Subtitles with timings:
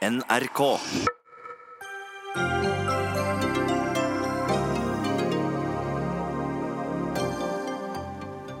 [0.00, 0.60] NRK.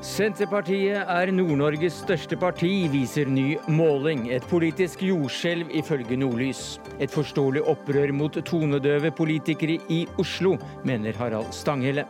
[0.04, 4.26] Senterpartiet er Nord-Norges største parti, viser ny måling.
[4.28, 6.76] Et politisk jordskjelv ifølge Nordlys.
[7.00, 12.04] Et forståelig opprør mot tonedøve politikere i Oslo, mener Harald Stanghelle.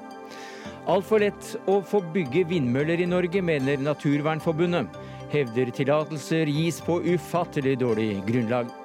[0.91, 4.91] Altfor lett å få bygge vindmøller i Norge, mener Naturvernforbundet.
[5.31, 8.80] Hevder tillatelser gis på ufattelig dårlig grunnlag.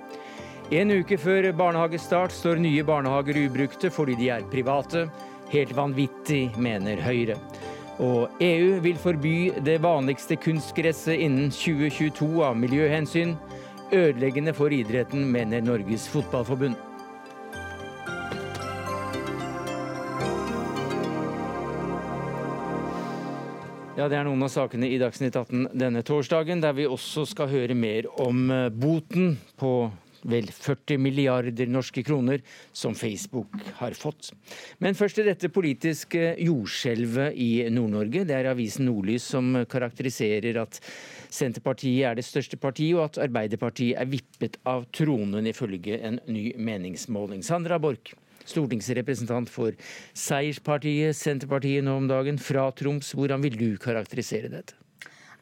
[0.74, 5.04] En uke før barnehagestart står nye barnehager ubrukte fordi de er private.
[5.52, 7.36] Helt vanvittig, mener Høyre.
[8.02, 13.36] Og EU vil forby det vanligste kunstgresset innen 2022 av miljøhensyn.
[13.94, 16.74] Ødeleggende for idretten, mener Norges Fotballforbund.
[23.96, 27.48] Ja, Det er noen av sakene i Dagsnytt 18 denne torsdagen, der vi også skal
[27.54, 29.92] høre mer om eh, boten på
[30.30, 32.42] vel 40 milliarder norske kroner
[32.74, 34.32] som Facebook har fått.
[34.84, 38.26] Men først til dette politiske jordskjelvet i Nord-Norge.
[38.28, 40.80] Det er avisen Nordlys som karakteriserer at
[41.36, 46.52] Senterpartiet er det største partiet, og at Arbeiderpartiet er vippet av tronen, ifølge en ny
[46.56, 47.44] meningsmåling.
[47.44, 48.14] Sandra Borch,
[48.46, 49.76] stortingsrepresentant for
[50.16, 53.14] seierspartiet Senterpartiet nå om dagen, fra Troms.
[53.18, 54.85] Hvordan vil du karakterisere dette?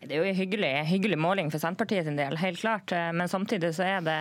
[0.08, 2.94] Det er jo en hyggelig, hyggelig, måling for Senterpartiet sin del, helt klart.
[3.16, 4.20] Men samtidig så er det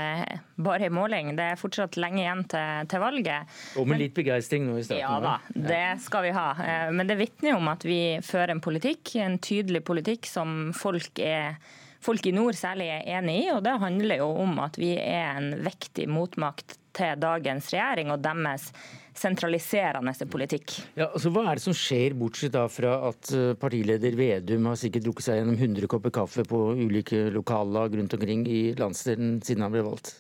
[0.63, 1.35] bare en måling.
[1.39, 3.53] Det er fortsatt lenge igjen til, til valget.
[3.81, 5.03] Og med litt begeistring nå i starten?
[5.03, 5.37] Ja da,
[5.73, 6.49] det skal vi ha.
[6.95, 11.59] Men det vitner om at vi fører en politikk, en tydelig politikk som folk er
[12.03, 13.51] folk i nord særlig er enig i.
[13.55, 18.23] og Det handler jo om at vi er en vektig motmakt til dagens regjering og
[18.25, 18.71] deres
[19.19, 20.75] sentraliserende politikk.
[20.97, 24.81] Ja, altså Hva er det som skjer, bortsett da fra at eh, partileder Vedum har
[24.81, 29.67] sikkert drukket seg gjennom 100 kopper kaffe på ulike lokallag rundt omkring i landsdelen siden
[29.67, 30.15] han ble valgt?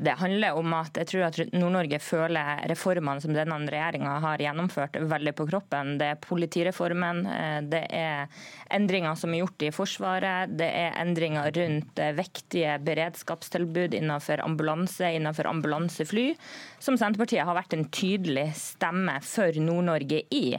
[0.00, 4.96] Det handler om at jeg tror at Nord-Norge føler reformene som denne regjeringa har gjennomført,
[5.10, 5.96] veldig på kroppen.
[6.00, 11.52] Det er politireformen, eh, det er endringer som er gjort i Forsvaret, det er endringer
[11.56, 16.34] rundt viktige vektige beredskapstilbud innenfor ambulanse, innenfor ambulansefly,
[16.78, 20.56] som Senterpartiet har vært en tydelig stemme for Nord-Norge i.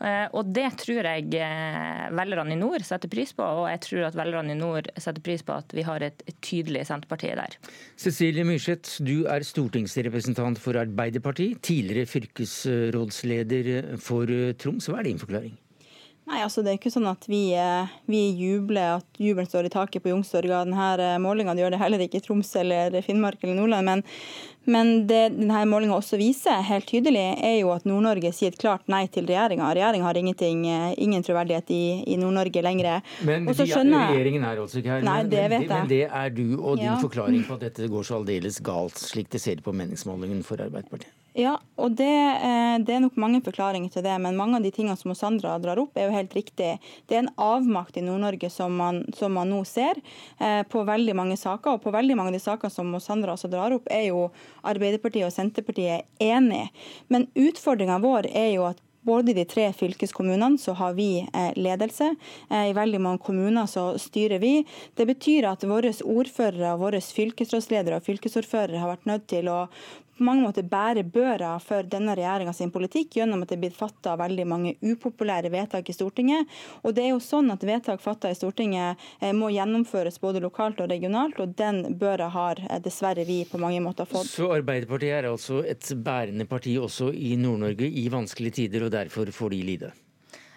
[0.00, 1.28] Eh, og Det tror jeg
[2.14, 5.42] velgerne i nord setter pris på, og jeg tror at velgerne i nord setter pris
[5.46, 7.58] på at vi har et tydelig Senterparti der.
[7.96, 14.90] Cecilie Myrseth, du er stortingsrepresentant for Arbeiderpartiet, tidligere fylkesrådsleder for Troms.
[14.90, 15.54] Hva er din forklaring?
[16.24, 19.72] Nei, altså Det er ikke sånn at vi, eh, vi jubler, at jubelen står i
[19.74, 20.64] taket på Youngstorga.
[20.64, 21.52] denne eh, målinga.
[21.54, 23.84] Det gjør det heller ikke i Troms eller Finnmark eller Nordland.
[23.84, 24.02] Men,
[24.64, 28.88] men det denne målinga også viser helt tydelig, er jo at Nord-Norge sier et klart
[28.88, 29.68] nei til regjeringa.
[29.76, 33.02] Regjeringa har eh, ingen troverdighet i, i Nord-Norge lenger.
[33.20, 35.04] Men de, regjeringen er altså ikke her.
[35.04, 35.74] Nei, det vet jeg.
[35.74, 36.96] Men det er du og din ja.
[37.02, 41.12] forklaring på at dette går så aldeles galt, slik det ser på meningsmålingen for Arbeiderpartiet.
[41.34, 44.14] Ja, og det, eh, det, er nok mange forklaringer til det.
[44.22, 46.76] Men mange av de tingene som Sandra drar opp, er jo helt riktig.
[47.10, 48.78] Det er en avmakt i Nord-Norge som,
[49.18, 49.98] som, man nå ser
[50.38, 51.74] eh, på veldig mange saker.
[51.74, 54.28] Og på veldig mange av de sakene som Sandra også drar opp, er jo
[54.62, 56.68] Arbeiderpartiet og Senterpartiet enig.
[57.10, 61.50] Men utfordringa vår er jo at både i de tre fylkeskommunene så har vi eh,
[61.58, 62.14] ledelse.
[62.48, 64.54] I veldig mange kommuner så styrer vi.
[64.96, 69.58] Det betyr at våre ordførere, våre fylkesrådsledere og fylkesordførere har vært nødt til å
[70.18, 73.78] på mange måter bærer børa for denne regjeringa sin politikk gjennom at det er blitt
[73.78, 76.50] fatta veldig mange upopulære vedtak i Stortinget.
[76.82, 80.82] Og det er jo sånn at Vedtak fatta i Stortinget eh, må gjennomføres både lokalt
[80.84, 84.30] og regionalt, og den børa har eh, dessverre vi på mange måter fått.
[84.30, 89.32] Så Arbeiderpartiet er altså et bærende parti også i Nord-Norge i vanskelige tider, og derfor
[89.34, 89.94] får de lide?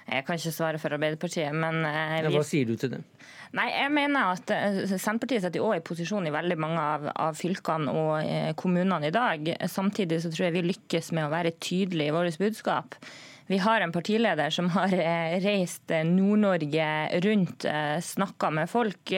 [0.08, 1.92] Jeg kan ikke svare for Arbeiderpartiet, men vi...
[2.24, 3.02] Eh, Hva sier du til det?
[3.58, 7.38] Nei, jeg mener at eh, Senterpartiet setter også i posisjon i veldig mange av, av,
[7.38, 9.52] fylkene og eh, kommunene i dag.
[9.72, 12.96] Samtidig så tror jeg vi lykkes med å være tydelige i vårt budskap.
[13.48, 14.92] Vi har en partileder som har
[15.40, 16.88] reist Nord-Norge
[17.24, 17.64] rundt,
[18.04, 19.14] snakka med folk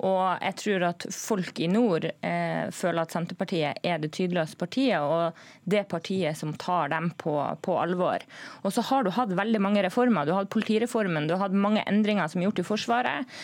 [0.00, 5.00] og jeg tror at folk i nord eh, føler at Senterpartiet er det tydeligste partiet,
[5.00, 5.36] og
[5.68, 8.24] det partiet som tar dem på, på, alvor.
[8.64, 10.24] Og så har du hatt veldig mange reformer.
[10.24, 13.36] Du har hatt politireformen, du har hatt mange endringer som er gjort i Forsvaret.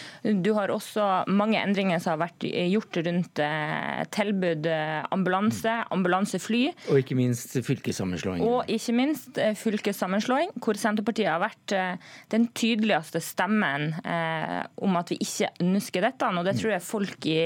[0.45, 6.63] Du har også mange endringer som har vært gjort rundt eh, tilbud eh, ambulanse, ambulansefly.
[6.93, 8.45] Og ikke minst fylkessammenslåing.
[8.47, 14.97] Og ikke minst eh, fylkessammenslåing, hvor Senterpartiet har vært eh, den tydeligste stemmen eh, om
[14.97, 16.33] at vi ikke ønsker dette.
[16.47, 17.39] Og det tror jeg folk i,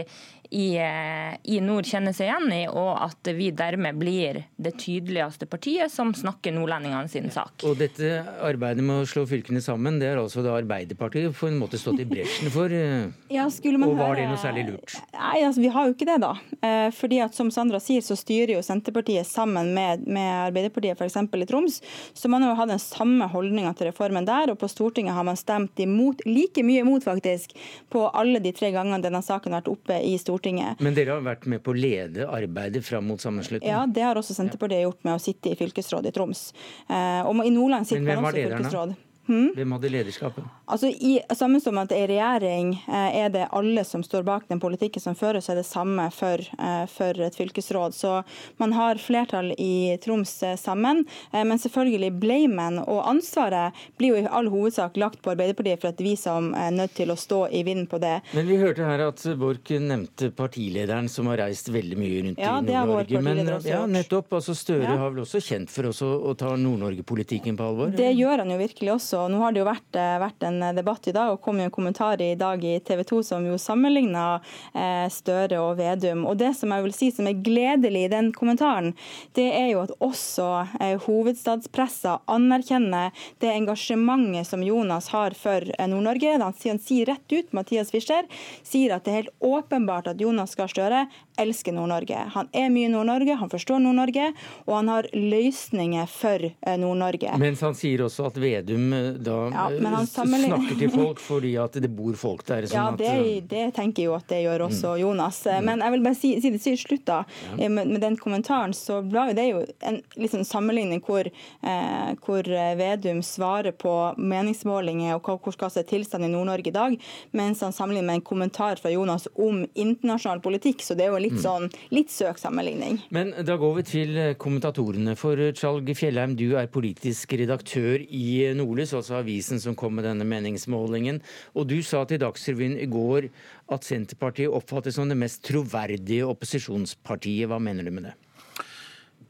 [0.50, 5.46] i, eh, i, nord kjenner seg igjen i, og at vi dermed blir det tydeligste
[5.50, 7.62] partiet som snakker nordlendingene sin sak.
[7.68, 11.58] Og dette arbeidet med å slå fylkene sammen, det har altså da Arbeiderpartiet på en
[11.60, 12.72] måte stått i bresjen for?
[12.74, 14.96] Eh, ja, og var det noe særlig lurt?
[15.14, 16.32] Nei, altså vi har jo ikke det, da.
[16.66, 21.20] Eh, fordi at som Sandra sier, så styrer jo Senterpartiet sammen med, med Arbeiderpartiet f.eks.
[21.30, 21.78] i Troms.
[22.10, 25.28] Så man har jo hatt den samme holdninga til reformen der, og på Stortinget har
[25.30, 27.54] man stemt imot, like mye imot faktisk,
[27.94, 30.39] på alle de tre gangene denne saken har vært oppe i Stortinget.
[30.40, 30.80] Stortinget.
[30.80, 33.68] Men dere har vært med på å lede arbeidet fram mot sammenslutning?
[33.68, 36.50] Ja, det har også Senterpartiet gjort med å sitte i fylkesrådet i Troms.
[36.88, 38.96] Eh, og i Nordland sitter man også i fylkesråd.
[39.30, 39.52] Hmm?
[39.54, 40.46] Hvem hadde lederskapet?
[40.66, 44.58] Altså, i, samme som at I regjering eh, er det alle som står bak den
[44.58, 47.94] politikken som føres, er det samme for, eh, for, et fylkesråd.
[47.94, 48.16] Så
[48.58, 51.04] man har flertall i Troms eh, sammen.
[51.30, 55.92] Eh, men selvfølgelig blamen og ansvaret blir jo i all hovedsak lagt på Arbeiderpartiet for
[55.92, 58.16] at vi som er nødt til å stå i vinden på det.
[58.34, 62.56] Men vi hørte her at Borch nevnte partilederen som har reist veldig mye rundt ja,
[62.58, 63.22] i Nord-Norge.
[63.22, 64.98] Men ja, nettopp, altså Støre ja.
[65.04, 67.94] har vel også kjent for oss å, å ta Nord-Norge-politikken på alvor?
[67.94, 70.60] Det gjør han jo virkelig også og Nå har det jo vært, eh, vært, en
[70.76, 73.58] debatt i dag, og kom jo en kommentar i dag i TV 2 som jo
[73.60, 74.40] sammenligna
[74.74, 76.24] eh, Støre og Vedum.
[76.26, 78.94] Og Det som jeg vil si som er gledelig i den kommentaren,
[79.36, 80.48] det er jo at også
[80.80, 83.12] eh, hovedstadspressa anerkjenner
[83.42, 86.38] det engasjementet som Jonas har for Nord-Norge.
[86.40, 88.28] Han sier rett ut, Mathias Fischer,
[88.62, 91.06] sier at det er helt åpenbart at Jonas Gahr Støre
[91.40, 92.26] elsker Nord-Norge.
[92.34, 94.30] Han er mye Nord-Norge, han forstår Nord-Norge,
[94.66, 96.50] og han har løsninger for
[96.80, 97.36] Nord-Norge.
[97.40, 101.90] Mens han sier også at Vedum da ja, eh, snakker til folk fordi at det
[101.92, 102.66] bor folk der.
[102.70, 105.00] Sånn ja, det, at, eh, det, tenker jeg jo at det gjør også mm.
[105.02, 105.40] Jonas.
[105.46, 107.20] Eh, men jeg vil bare si, si det til slutt, da.
[107.50, 107.68] Ja.
[107.68, 112.50] Med, med, den kommentaren, så ble det jo en liksom, sammenligning hvor, eh, hvor,
[112.80, 116.96] Vedum svarer på meningsmålinger og hvor skal se tilstanden i Nord-Norge i dag,
[117.36, 120.84] mens han sammenligner med en kommentar fra Jonas om internasjonal politikk.
[120.84, 121.42] Så det er jo litt mm.
[121.44, 123.00] sånn litt søk sammenligning.
[123.14, 125.16] Men da går vi til kommentatorene.
[125.18, 130.26] For Tjalg Fjellheim, du er politisk redaktør i Nordlys altså avisen som kom med denne
[130.28, 131.20] meningsmålingen.
[131.54, 133.30] Og du sa til Dagsrevyen i går
[133.74, 137.48] at Senterpartiet oppfattes som det mest troverdige opposisjonspartiet.
[137.50, 138.16] Hva mener du med det?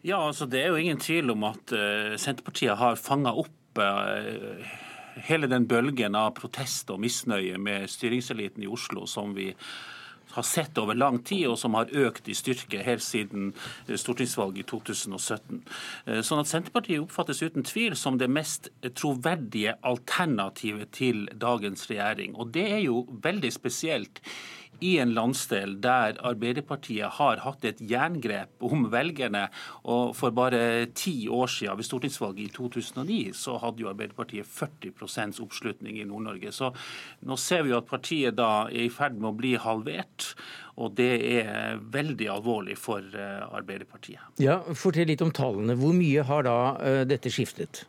[0.07, 4.65] Ja, altså Det er jo ingen tvil om at uh, Senterpartiet har fanga opp uh,
[5.29, 9.51] hele den bølgen av protest og misnøye med styringseliten i Oslo som vi
[10.37, 13.51] har sett over lang tid, og som har økt i styrke helt siden
[13.87, 15.61] eh, stortingsvalget i 2017.
[16.07, 22.37] Eh, sånn at Senterpartiet oppfattes uten tvil som det mest troverdige alternativet til dagens regjering.
[22.39, 24.23] Og det er jo veldig spesielt
[24.81, 29.47] i en landsdel der Arbeiderpartiet har hatt et jerngrep om velgerne.
[29.85, 35.41] og For bare ti år siden, ved stortingsvalget i 2009, så hadde jo Arbeiderpartiet 40
[35.45, 36.53] oppslutning i Nord-Norge.
[36.53, 36.73] Så
[37.27, 40.20] nå ser vi jo at partiet da er i ferd med å bli halvert.
[40.81, 41.11] Og det
[41.43, 44.23] er veldig alvorlig for eh, Arbeiderpartiet.
[44.41, 45.77] Ja, Fortell litt om tallene.
[45.79, 47.85] Hvor mye har da uh, dette skiftet?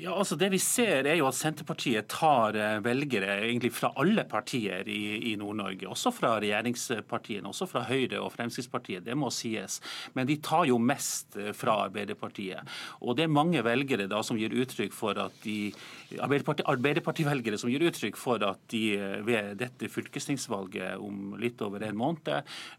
[0.00, 4.24] Ja, altså Det vi ser er jo at Senterpartiet tar eh, velgere egentlig fra alle
[4.28, 5.88] partier i, i Nord-Norge.
[5.90, 9.80] Også fra regjeringspartiene, også fra Høyre og Fremskrittspartiet, det må sies.
[10.16, 12.68] Men de tar jo mest eh, fra Arbeiderpartiet.
[13.00, 15.72] Og det er mange velgere da som gir uttrykk for at de
[16.18, 21.84] Arbeiderparti, Arbeiderparti-velgere som gir uttrykk for at de eh, ved dette fylkestingsvalget om litt over
[21.86, 22.30] en måned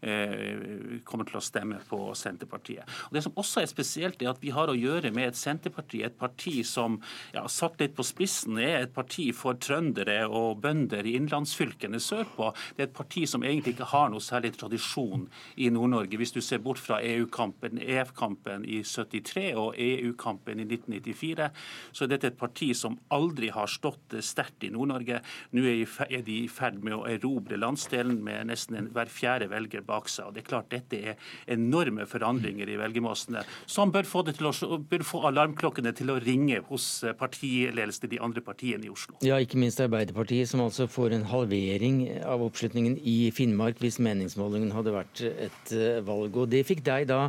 [0.04, 2.88] eh, kommer til å stemme på Senterpartiet.
[3.08, 6.02] Og Det som også er spesielt, er at vi har å gjøre med et Senterparti,
[6.04, 6.91] et parti som
[7.34, 12.50] ja, satt litt på spissen, er et parti for trøndere og bønder i innlandsfylkene sørpå.
[12.76, 16.18] Det er et parti som egentlig ikke har noe særlig tradisjon i Nord-Norge.
[16.20, 21.50] Hvis du ser bort fra EU-kampen, EF-kampen i 73 og EU-kampen i 1994,
[21.92, 25.22] så er dette et parti som aldri har stått sterkt i Nord-Norge.
[25.56, 30.10] Nå er de i ferd med å erobre landsdelen med nesten hver fjerde velger bak
[30.10, 30.28] seg.
[30.28, 35.04] og det er klart Dette er enorme forandringer i velgermassene som bør få, å, bør
[35.06, 36.81] få alarmklokkene til å ringe hos
[37.18, 39.16] partiledelsen i de andre partiene i Oslo.
[39.24, 44.72] Ja, ikke minst Arbeiderpartiet, som altså får en halvering av oppslutningen i Finnmark hvis meningsmålingen
[44.74, 46.36] hadde vært et eh, valg.
[46.36, 47.24] Og det fikk deg da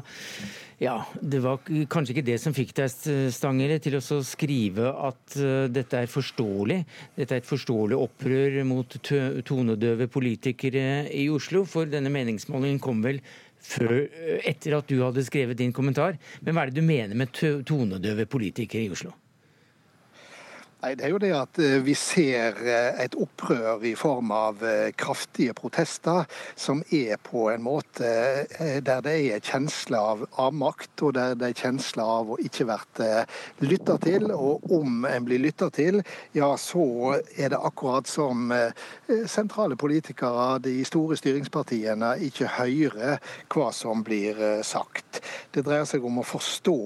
[0.82, 2.92] ja, Det var kanskje ikke det som fikk deg
[3.32, 6.80] Stangere, til å skrive at uh, dette er forståelig.
[7.16, 8.98] Dette er et forståelig opprør mot
[9.48, 11.64] tonedøve politikere i Oslo.
[11.70, 13.22] For denne meningsmålingen kom vel
[13.64, 13.96] før,
[14.44, 16.20] etter at du hadde skrevet din kommentar.
[16.42, 19.14] Men hva er det du mener med tonedøve politikere i Oslo?
[20.84, 24.60] Nei, det er jo det at eh, Vi ser eh, et opprør i form av
[24.68, 26.26] eh, kraftige protester,
[26.60, 28.10] som er på en måte
[28.84, 33.00] der det er kjensle av avmakt, og der det er kjensle av å ikke vært
[33.64, 34.28] lytta til.
[34.34, 36.02] Og om en blir lytta til,
[36.36, 36.86] ja så
[37.38, 38.52] er det akkurat som
[39.30, 43.22] sentrale politikere, de store styringspartiene, ikke hører
[43.54, 45.22] hva som blir sagt.
[45.54, 46.80] Det dreier seg om å forstå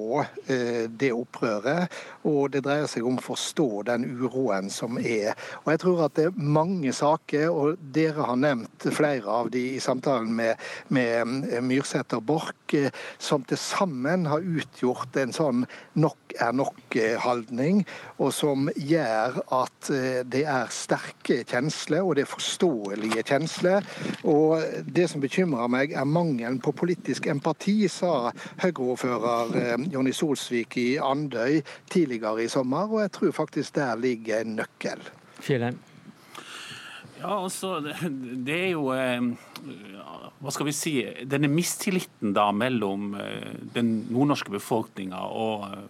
[0.99, 5.34] det opprøret, og det dreier seg om å forstå den uroen som er.
[5.63, 9.63] Og jeg tror at det er mange saker, og dere har nevnt flere av de
[9.75, 10.62] i samtalen med,
[10.94, 15.65] med Myrseth og Borch, eh, som til sammen har utgjort en sånn
[15.98, 17.84] nok er nok-holdning,
[18.17, 23.88] og som gjør at eh, det er sterke kjensler, og det er forståelige kjensler.
[24.27, 28.31] Og det som bekymrer meg, er mangelen på politisk empati, sa
[28.63, 34.57] Høyre-ordfører Jonny Solsvik i Andøy tidligere i sommer, og jeg tror faktisk der ligger en
[34.62, 35.03] nøkkel.
[35.39, 35.77] Fjellheim.
[37.17, 39.21] Ja, altså, det er jo eh,
[40.38, 40.93] Hva skal vi si
[41.25, 45.86] Denne mistilliten da mellom eh, den nordnorske befolkninga og eh,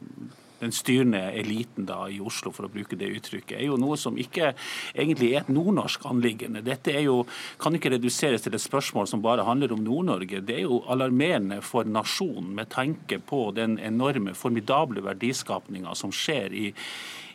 [0.58, 4.16] den styrende eliten da i Oslo, for å bruke det uttrykket, er jo noe som
[4.18, 4.56] ikke
[4.96, 6.64] egentlig er et nordnorsk anliggende.
[6.66, 7.20] Dette er jo,
[7.62, 10.42] kan ikke reduseres til et spørsmål som bare handler om Nord-Norge.
[10.42, 16.58] Det er jo alarmerende for nasjonen med tanke på den enorme, formidable verdiskapninga som skjer
[16.58, 16.68] i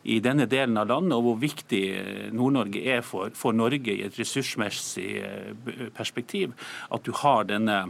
[0.02, 1.82] i denne delen av landet, og hvor viktig
[2.34, 6.56] Nord-Norge er for, for Norge i et ressursmessig eh, perspektiv.
[6.90, 7.84] At du har denne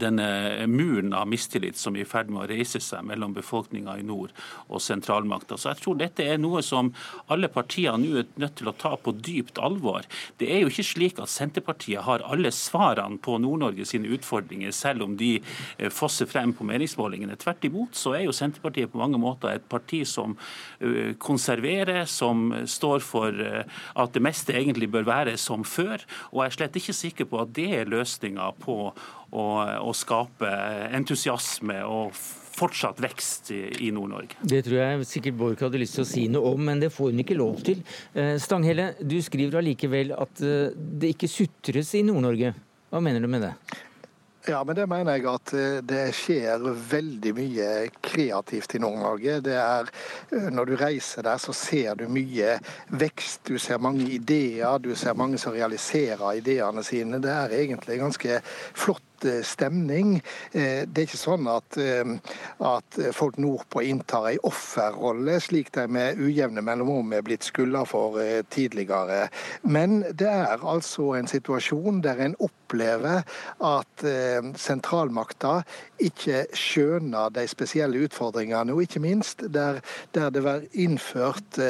[0.00, 4.06] denne muren av mistillit som er i ferd med å reise seg mellom befolkninga i
[4.06, 4.34] nord
[4.68, 5.58] og sentralmakta.
[5.58, 6.92] Så jeg tror dette er noe som
[7.32, 10.06] alle partiene nå er nødt til å ta på dypt alvor.
[10.40, 15.06] Det er jo ikke slik at Senterpartiet har alle svarene på Nord-Norge sine utfordringer, selv
[15.06, 17.38] om de eh, fosser frem på meningsmålingene.
[17.40, 20.36] Tvert imot så er jo Senterpartiet på mange måter et parti som
[20.80, 23.64] eh, konserverer, som står for eh,
[24.00, 26.02] at det meste egentlig bør være som før.
[26.32, 28.78] Og jeg er slett ikke sikker på at det er løsninga på
[29.34, 30.50] å, skape
[30.94, 32.14] entusiasme og
[32.54, 34.38] fortsatt vekst i, i Nord-Norge.
[34.42, 37.10] Det tror jeg sikkert Borch hadde lyst til å si noe om, men det får
[37.10, 37.82] hun ikke lov til.
[38.14, 42.54] Eh, Stanghelle, du skriver allikevel at eh, det ikke sutres i Nord-Norge.
[42.94, 43.56] Hva mener du med det?
[44.46, 47.68] Ja, men det mener jeg at eh, det skjer veldig mye
[48.04, 49.38] kreativt i Nord-Norge.
[49.46, 49.88] Det er,
[50.52, 52.58] Når du reiser der, så ser du mye
[52.92, 53.46] vekst.
[53.48, 57.22] Du ser mange ideer, du ser mange som realiserer ideene sine.
[57.24, 59.13] Det er egentlig ganske flott
[59.46, 60.16] stemning.
[60.52, 62.14] Eh, det er ikke sånn at, eh,
[62.64, 68.20] at folk nordpå inntar en offerrolle, slik de med ujevne mellomrom er blitt skylda for
[68.54, 69.28] tidligere.
[69.62, 72.36] Men det er altså en situasjon der en
[72.74, 73.22] opplever
[73.64, 74.04] at
[74.58, 75.62] sentralmakta
[76.02, 79.80] ikke skjønner de spesielle utfordringene, og ikke minst der,
[80.14, 81.60] der det var innført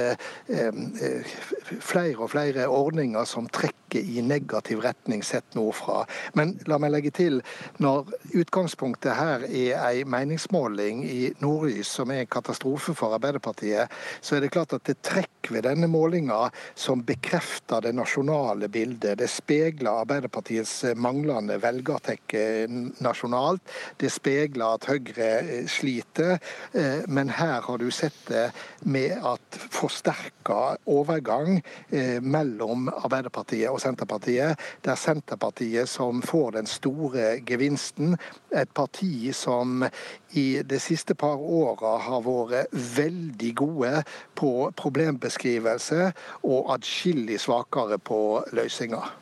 [1.81, 6.03] flere og flere ordninger som trekker i negativ retning sett nordfra.
[6.35, 7.41] Men la meg legge til
[7.83, 14.37] når utgangspunktet her er ei meningsmåling i Nordlys som er en katastrofe for Arbeiderpartiet, så
[14.37, 19.19] er det klart at det trekk ved denne målinga som bekrefter det nasjonale bildet.
[19.21, 22.67] Det speiler Arbeiderpartiets manglende velgertekke
[23.05, 23.63] nasjonalt.
[24.01, 26.39] Det speiler at Høyre eh, sliter.
[26.73, 28.47] Eh, men her har du sett det
[28.85, 31.61] med at forsterka overgang
[31.91, 38.17] eh, mellom Arbeiderpartiet og Senterpartiet, der Senterpartiet som får den store gevinsten.
[38.55, 39.85] Et parti som
[40.35, 43.93] i de siste par åra har vært veldig gode
[44.39, 46.11] på problembeskrivelse
[46.43, 48.21] og atskillig svakere på
[48.53, 49.13] løsninger.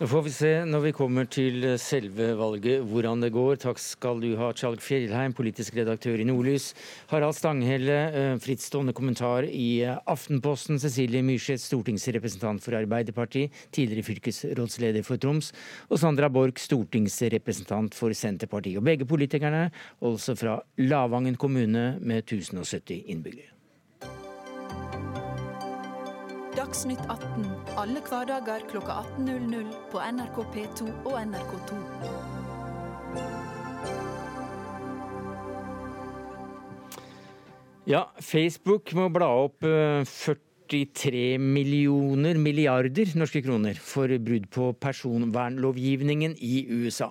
[0.00, 3.58] Nå får vi se når vi kommer til selve valget hvordan det går.
[3.60, 6.70] Takk skal du ha, Tjalg Fjellheim, politisk redaktør i Nordlys.
[7.10, 10.80] Harald Stanghelle, eh, frittstående kommentar i eh, Aftenposten.
[10.80, 15.52] Cecilie Myrseth, stortingsrepresentant for Arbeiderpartiet, tidligere fylkesrådsleder for Troms.
[15.92, 18.80] Og Sandra Borch, stortingsrepresentant for Senterpartiet.
[18.80, 19.66] Og begge politikerne
[20.00, 23.59] også fra Lavangen kommune med 1070 innbyggere.
[26.56, 27.44] Dagsnytt 18
[27.78, 31.76] alle hverdager kl 18.00 på NRK P2 og NRK2.
[37.86, 44.68] Ja, Facebook må bla opp 40 eh, 43 millioner milliarder norske kroner for brudd på
[44.78, 47.10] personvernlovgivningen i USA.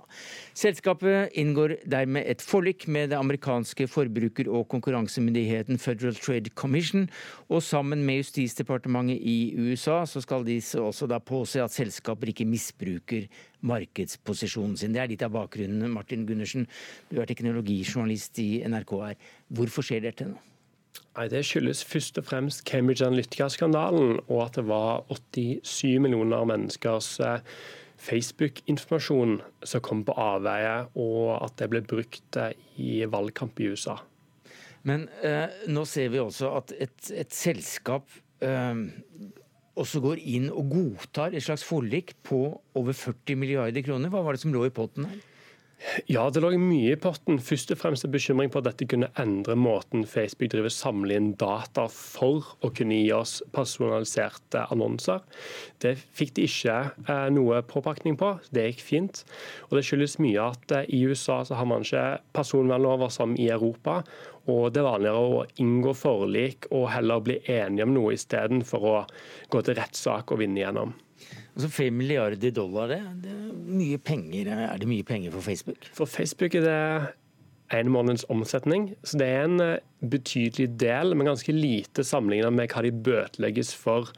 [0.56, 7.10] Selskapet inngår dermed et forlik med det amerikanske forbruker- og konkurransemyndigheten Federal Trade Commission,
[7.50, 12.48] og sammen med Justisdepartementet i USA så skal de også da påse at selskaper ikke
[12.48, 13.28] misbruker
[13.60, 14.94] markedsposisjonen sin.
[14.96, 15.92] Det er litt av bakgrunnen.
[15.92, 16.68] Martin Gundersen,
[17.12, 19.20] du er teknologijournalist i NRK her.
[19.52, 20.40] Hvorfor skjer dette nå?
[21.18, 27.18] Nei, Det skyldes først og fremst Cambridge Analytica-skandalen, og at det var 87 millioner menneskers
[27.20, 27.42] eh,
[28.00, 33.98] Facebook-informasjon som kom på avveie, og at det ble brukt eh, i valgkamp i USA.
[34.88, 38.08] Men eh, nå ser vi også at et, et selskap
[38.46, 38.86] eh,
[39.80, 42.46] også går inn og godtar et slags forlik på
[42.80, 44.12] over 40 milliarder kroner.
[44.12, 45.20] Hva var det som lå i potten her?
[46.12, 47.38] Ja, det lå mye i potten.
[47.40, 51.30] Først og fremst en bekymring på at dette kunne endre måten Facebook driver samler inn
[51.40, 55.24] data for å kunne gi oss personaliserte annonser.
[55.80, 58.34] Det fikk de ikke eh, noe påpakning på.
[58.52, 59.24] Det gikk fint.
[59.70, 62.06] Og Det skyldes mye at eh, i USA så har man ikke
[62.36, 64.02] personvernlover som i Europa.
[64.52, 68.98] Og det er vanligere å inngå forlik og heller bli enige om noe istedenfor å
[69.54, 70.98] gå til rettssak og vinne igjennom.
[71.60, 73.02] Altså 5 milliarder dollar, det,
[73.68, 74.48] det er penger.
[74.48, 75.90] Er det mye penger for Facebook?
[75.92, 76.78] For Facebook er det
[77.76, 78.94] en måneds omsetning.
[79.04, 83.74] Så det er en eh, betydelig del, men ganske lite sammenlignet med hva de bøtelegges
[83.78, 84.14] for.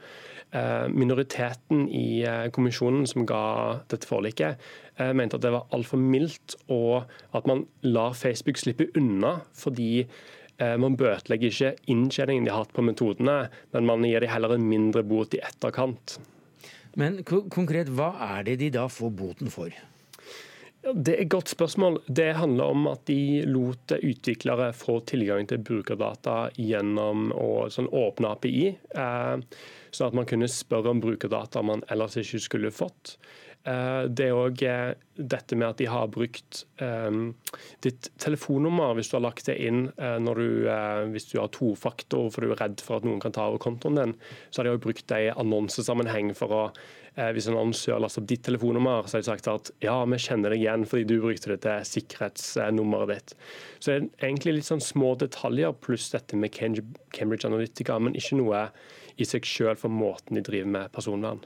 [0.52, 3.42] Eh, minoriteten i eh, kommisjonen som ga
[3.90, 4.60] dette forliket,
[5.16, 10.04] mente at det var altfor mildt, og at man lar Facebook slippe unna fordi
[10.78, 14.68] man bøtelegger ikke inntjeningen de har hatt på metodene, men man gir dem heller en
[14.68, 16.20] mindre bot i etterkant.
[16.98, 19.72] Men konkret, hva er det de da får boten for?
[20.82, 22.00] Det er et godt spørsmål.
[22.10, 28.32] Det handler om at de lot utviklere få tilgang til brukerdata gjennom å sånn åpne
[28.34, 29.62] API, eh,
[29.94, 33.14] sånn at man kunne spørre om brukerdata man ellers ikke skulle fått.
[33.62, 37.28] Eh, det er òg eh, dette med at de har brukt um,
[37.84, 40.48] ditt telefonnummer hvis du har lagt det inn du,
[41.12, 44.00] hvis du har tofaktor for du er redd for at noen kan ta over kontoen
[44.00, 44.16] din.
[44.50, 46.64] Så har de òg brukt det i annonsesammenheng for å
[47.12, 50.54] Hvis en annonsør laster opp ditt telefonnummer, så har de sagt at ja, vi kjenner
[50.54, 53.34] deg igjen fordi du brukte det til sikkerhetsnummeret ditt.
[53.76, 58.40] Så det er egentlig litt sånn små detaljer pluss dette med Cambridge Analytica, men ikke
[58.40, 58.64] noe
[59.20, 61.44] i seg sjøl for måten de driver med personvern.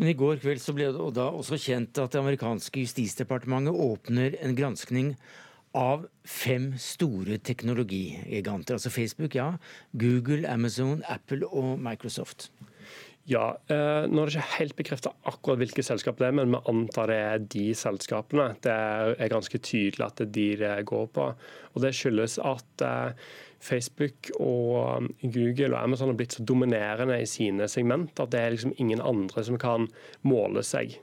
[0.00, 4.38] Men i går kveld så ble det da også kjent at det amerikanske justisdepartementet åpner
[4.40, 5.10] en granskning
[5.76, 8.78] av fem store teknologigiganter.
[8.78, 9.52] Altså Facebook, ja.
[9.92, 12.48] Google, Amazon, Apple og Microsoft.
[13.28, 16.62] Ja, eh, Nå er det ikke helt bekreftet akkurat hvilke selskap det er, men vi
[16.72, 18.48] antar det er de selskapene.
[18.64, 21.28] Det er ganske tydelig at det er de det går på.
[21.74, 23.28] Og Det skyldes at eh,
[23.60, 28.54] Facebook og Google og Amazon har blitt så dominerende i sine segment at det er
[28.56, 29.88] liksom ingen andre som kan
[30.26, 30.96] måle seg.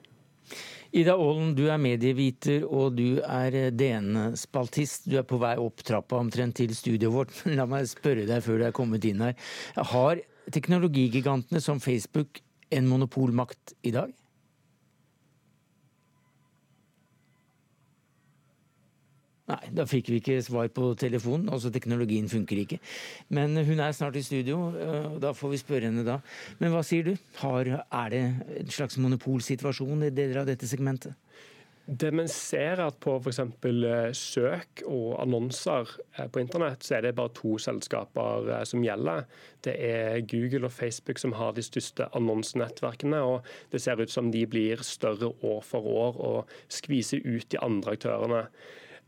[0.95, 5.09] Ida Aalen, du er medieviter og du er eh, DN-spaltist.
[5.11, 8.43] Du er på vei opp trappa omtrent til studioet vårt, men la meg spørre deg
[8.45, 9.35] før du er kommet inn her.
[9.91, 12.39] Har teknologigigantene som Facebook
[12.71, 14.13] en monopolmakt i dag?
[19.47, 21.47] Nei, da fikk vi ikke svar på telefonen.
[21.55, 22.81] Altså teknologien funker ikke.
[23.31, 26.17] Men hun er snart i studio, og da får vi spørre henne da.
[26.59, 27.13] Men hva sier du?
[27.39, 28.25] Har, er det
[28.59, 31.15] en slags monopolsituasjon i deler av dette segmentet?
[31.87, 33.37] Det man ser er at på f.eks.
[33.39, 38.83] Eh, søk og annonser eh, på internett, så er det bare to selskaper eh, som
[38.83, 39.23] gjelder.
[39.63, 43.21] Det er Google og Facebook som har de største annonsenettverkene.
[43.23, 47.63] og Det ser ut som de blir større år for år og skviser ut de
[47.63, 48.43] andre aktørene.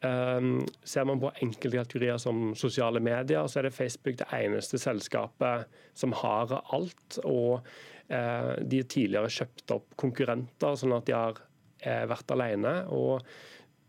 [0.02, 4.80] Um, ser man på enkelte kategorier som sosiale medier, så er det Facebook det eneste
[4.80, 7.18] selskapet som har alt.
[7.28, 12.76] Og uh, de har tidligere kjøpt opp konkurrenter, sånn at de har uh, vært alene.
[12.96, 13.26] Og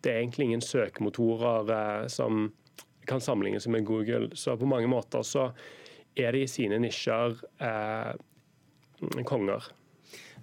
[0.03, 2.49] det er egentlig ingen søkemotorer uh, som
[3.07, 4.33] kan sammenlignes med Google.
[4.35, 5.53] Så på mange måter så
[6.19, 7.39] er de i sine nisjer
[9.27, 9.69] konger.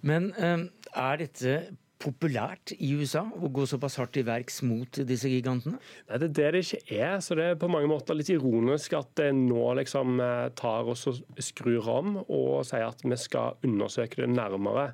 [0.00, 1.54] Men er dette
[1.98, 5.78] populært i USA å gå såpass hardt til verks mot disse gigantene?
[6.08, 7.20] Nei, Det er det det ikke er.
[7.20, 11.06] så Det er på mange måter litt ironisk at det nå liksom eh, tar oss
[11.06, 14.92] og skrur om og sier at vi skal undersøke det nærmere.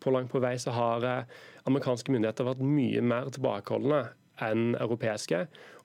[0.00, 1.24] På langt på vei så har eh,
[1.66, 4.04] amerikanske myndigheter vært mye mer tilbakeholdne
[4.46, 5.44] enn europeiske.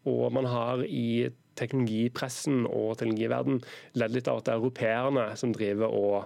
[0.09, 3.61] Og man har i teknologipressen og teknologiverden
[3.99, 6.17] ledd litt av at det er europeerne som driver og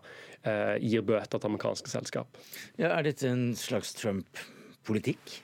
[0.44, 2.42] eh, gir bøter til amerikanske selskap.
[2.82, 5.40] Ja, er dette en slags Trump-politikk?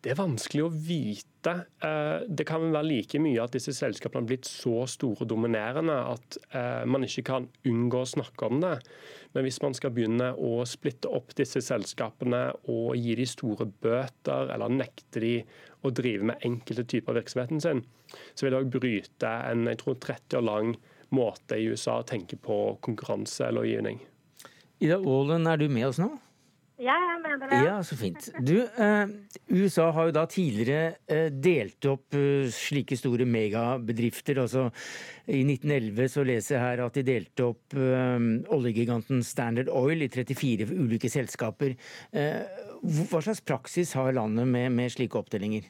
[0.00, 1.29] Det er vanskelig å vite.
[1.46, 5.96] Eh, det kan være like mye at disse selskapene har blitt så store og dominerende
[6.12, 8.74] at eh, man ikke kan unngå å snakke om det.
[9.32, 14.52] Men hvis man skal begynne å splitte opp disse selskapene og gi de store bøter,
[14.52, 15.34] eller nekte de
[15.86, 17.84] å drive med enkelte typer av virksomheten sin,
[18.34, 20.74] så vil det òg bryte en jeg tror, 30 år lang
[21.16, 24.02] måte i USA å tenke på konkurranselovgivning.
[24.80, 26.12] Ida Aalen, er du med oss nå?
[26.80, 27.58] Jeg mener det.
[27.66, 28.30] Ja, så fint.
[28.40, 29.10] Du, eh,
[29.52, 34.40] USA har jo da tidligere eh, delt opp eh, slike store megabedrifter.
[34.40, 34.68] Altså
[35.28, 37.76] i 1911 så leser jeg her at de delte opp
[38.56, 41.76] oljegiganten Standard Oil i 34 ulike selskaper.
[42.10, 45.68] Hva slags praksis har landet med, med slike oppdelinger?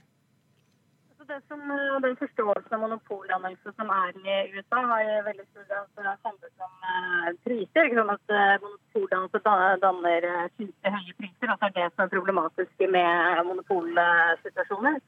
[1.31, 5.64] Det som, eh, den forståelsen av monopoldannelse som er i USA, har i veldig stor
[5.69, 6.75] grad handlet om
[7.45, 7.87] priser.
[7.87, 9.43] Ikke sånn at uh, Monopoldannelse
[9.85, 10.64] danner uh,
[10.97, 11.53] høye priser.
[11.53, 14.99] og det er det som er problematisk med monopolsituasjoner.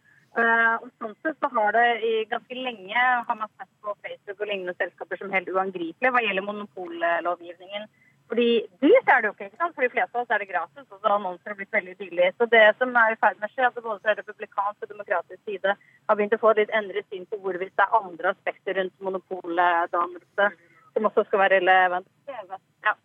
[0.82, 4.48] Og sånn sett så har det i ganske lenge har man sett på Facebook og
[4.48, 7.90] lignende selskaper som helt uangripelige hva gjelder monopollovgivningen.
[8.32, 9.46] Fordi dyrt er det jo ikke.
[9.50, 9.74] ikke sant?
[9.76, 12.28] For de fleste av oss er det gratis, og så har annonser blitt veldig billig.
[12.38, 14.92] Så det som er i ferd med å skje, at det både fra republikansk og
[14.94, 18.80] demokratisk side har begynt å få litt endret syn på hvorvidt det er andre aspekter
[18.80, 20.48] rundt monopoldannelse
[20.94, 22.08] som også skal være relevant.
[22.32, 22.96] Ja.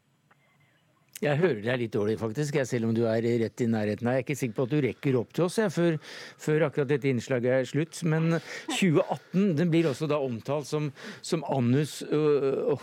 [1.17, 4.19] Jeg hører deg litt dårlig, faktisk, jeg, selv om du er rett i nærheten her.
[4.19, 5.97] Jeg er ikke sikker på at du rekker opp til oss jeg, før,
[6.43, 8.03] før, akkurat dette innslaget er slutt.
[8.05, 8.37] Men
[8.75, 10.91] 2018 den blir også da omtalt som,
[11.25, 11.99] som annus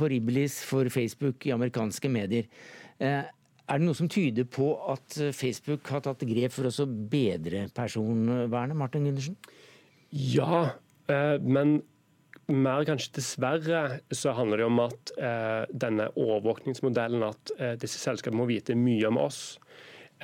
[0.01, 2.51] horribilis for Facebook i amerikanske medier.
[2.99, 3.23] Uh,
[3.65, 8.77] er det noe som tyder på at Facebook har tatt grep for å bedre personvernet,
[8.77, 9.39] Martin Gundersen?
[10.15, 10.77] Ja,
[11.09, 11.79] eh, men
[12.53, 13.83] mer kanskje dessverre
[14.15, 19.09] så handler det om at eh, denne overvåkningsmodellen, at eh, disse selskapene må vite mye
[19.09, 19.43] om oss,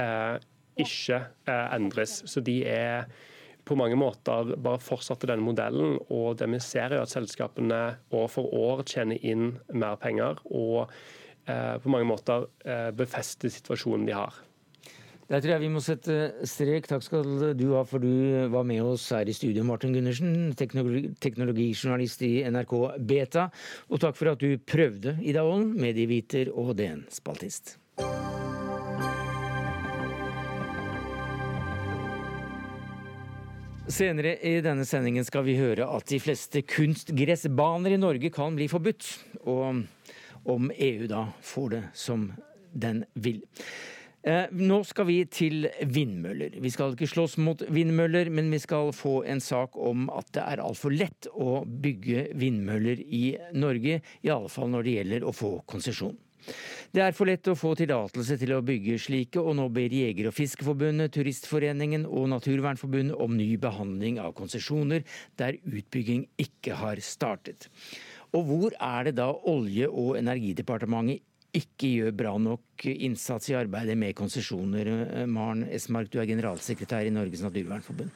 [0.01, 0.37] eh,
[0.81, 2.21] ikke eh, endres.
[2.31, 3.11] Så de er
[3.69, 5.99] på mange måter bare fortsatte denne modellen.
[6.11, 7.81] Og det vi ser er at selskapene
[8.17, 10.91] år for år tjener inn mer penger og
[11.47, 14.41] eh, på mange måter eh, befester situasjonen de har.
[15.31, 16.15] Der tror jeg vi må sette
[16.49, 16.89] strek.
[16.91, 21.13] Takk skal du ha for du var med oss her i studio, Martin Gundersen, teknologi
[21.23, 22.73] teknologijournalist i NRK
[23.07, 23.45] Beta.
[23.95, 27.77] Og takk for at du prøvde, Ida Wolden, medieviter og DN-spaltist.
[33.91, 38.67] Senere i denne sendingen skal vi høre at de fleste kunstgressbaner i Norge kan bli
[38.71, 39.15] forbudt.
[39.47, 39.87] Og
[40.51, 42.33] om EU da får det som
[42.75, 43.45] den vil.
[44.23, 46.59] Eh, nå skal vi til vindmøller.
[46.61, 50.43] Vi skal ikke slåss mot vindmøller, men vi skal få en sak om at det
[50.45, 54.03] er altfor lett å bygge vindmøller i Norge.
[54.21, 56.19] I alle fall når det gjelder å få konsesjon.
[56.93, 60.31] Det er for lett å få tillatelse til å bygge slike, og nå ber Jeger-
[60.31, 65.05] og fiskeforbundet, Turistforeningen og Naturvernforbundet om ny behandling av konsesjoner
[65.41, 67.69] der utbygging ikke har startet.
[68.37, 71.25] Og hvor er det da Olje- og energidepartementet
[71.57, 74.91] ikke gjør bra nok innsats i arbeidet med konsesjoner.
[75.27, 78.13] Maren Esmark, du er generalsekretær i Norges naturvernforbund.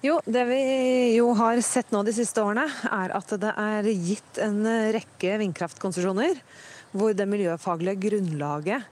[0.00, 0.60] Jo, Det vi
[1.18, 4.62] jo har sett nå de siste årene, er at det er gitt en
[4.96, 6.40] rekke vindkraftkonsesjoner
[6.96, 8.86] hvor det miljøfaglige grunnlaget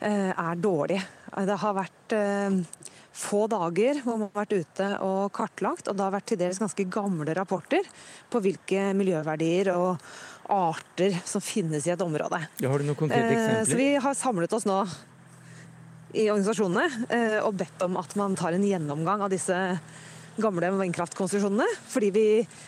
[0.00, 1.02] eh, er dårlig.
[1.46, 2.56] Det har vært eh,
[3.14, 6.60] få dager hvor man har vært ute og kartlagt, og det har vært til dels
[6.62, 7.86] ganske gamle rapporter
[8.30, 10.02] på hvilke miljøverdier og
[10.48, 12.40] arter som finnes i et område.
[12.62, 13.70] Ja, har du noen konkrete eh, eksempler?
[13.70, 14.80] Så Vi har samlet oss nå
[16.16, 19.56] i organisasjonene eh, og bedt om at man tar en gjennomgang av disse
[20.38, 21.66] gamle vannkraftkonsesjonene.
[21.90, 22.26] Fordi vi,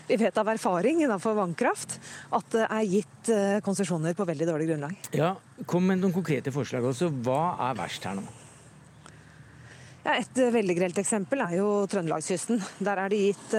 [0.09, 1.97] vi, vet av erfaring innenfor vannkraft
[2.37, 5.11] at det er gitt eh, konsesjoner på veldig dårlig grunnlag.
[5.17, 5.35] Ja,
[5.71, 6.85] Kom med noen konkrete forslag.
[6.93, 7.11] også.
[7.25, 8.27] Hva er verst her nå?
[10.01, 12.63] Ja, et veldig grelt eksempel er jo Trøndelagskysten.
[12.81, 13.59] Der er det gitt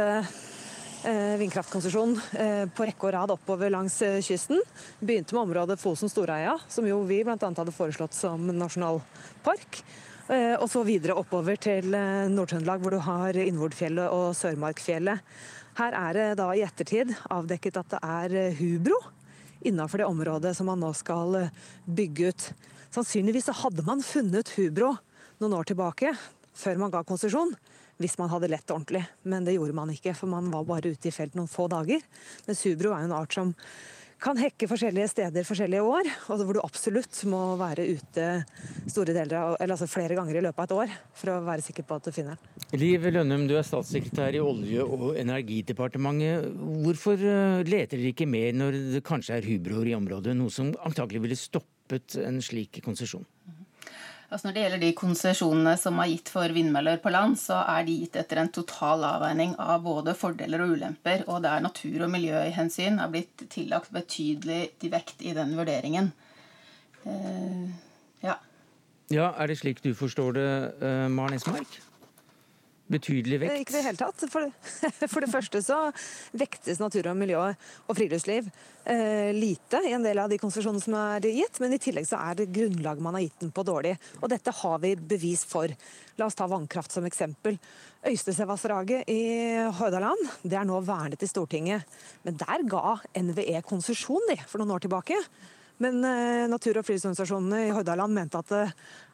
[1.04, 4.60] Eh, vindkraftkonsesjon eh, på rekke og rad oppover langs eh, kysten.
[5.00, 7.38] Begynte med området Fosen-Storeia, som jo vi bl.a.
[7.42, 9.82] hadde foreslått som nasjonalpark.
[10.32, 15.20] Og så videre oppover til Nord-Trøndelag, hvor du har Innvordfjellet og Sørmarkfjellet.
[15.76, 18.96] Her er det da i ettertid avdekket at det er hubro
[19.68, 21.36] innenfor det området som man nå skal
[21.84, 22.48] bygge ut.
[22.96, 24.94] Sannsynligvis så hadde man funnet hubro
[25.42, 26.14] noen år tilbake,
[26.58, 27.56] før man ga konsesjon
[28.02, 29.04] hvis man hadde lett ordentlig.
[29.30, 32.02] Men det gjorde man ikke, for man var bare ute i felt noen få dager.
[32.48, 33.52] Men subro er jo en art som
[34.22, 38.26] kan hekke forskjellige steder forskjellige år, og hvor du absolutt må være ute
[39.34, 42.06] av, altså flere ganger i løpet av et år for å være sikker på at
[42.06, 42.68] du finner den.
[42.78, 46.52] Liv Lønnum, du er statssekretær i Olje- og energidepartementet.
[46.86, 50.70] Hvorfor eh, leter dere ikke mer når det kanskje er hubroer i området, noe som
[50.86, 53.26] antakelig ville stoppet en slik konsesjon?
[54.32, 57.84] Altså når det gjelder de konsesjonene som er gitt for vindmøller på land, så er
[57.84, 62.14] de gitt etter en total avveining av både fordeler og ulemper, og der natur- og
[62.14, 66.14] miljøhensyn er blitt tillagt betydelig vekt i den vurderingen.
[67.04, 67.68] Uh,
[68.24, 68.38] ja.
[69.12, 69.34] ja.
[69.36, 71.82] Er det slik du forstår det, uh, Maren Esmark?
[72.92, 73.62] Betydelig vekt?
[73.64, 74.26] Ikke i det hele tatt.
[74.32, 74.50] For,
[75.12, 75.80] for, det første så
[76.38, 78.50] vektes natur og miljø og friluftsliv
[78.86, 82.20] eh, lite i en del av de konsesjonene som er gitt, men i tillegg så
[82.22, 83.96] er det grunnlaget man har gitt den på dårlig.
[84.22, 85.72] Og dette har vi bevis for.
[86.20, 87.58] La oss ta vannkraft som eksempel.
[88.08, 89.22] Øystesevassdraget i
[89.78, 91.88] Hordaland det er nå vernet i Stortinget.
[92.26, 95.18] Men der ga NVE konsesjon for noen år tilbake.
[95.82, 98.74] Men eh, natur- og friluftsorganisasjonene i Hordaland mente at eh,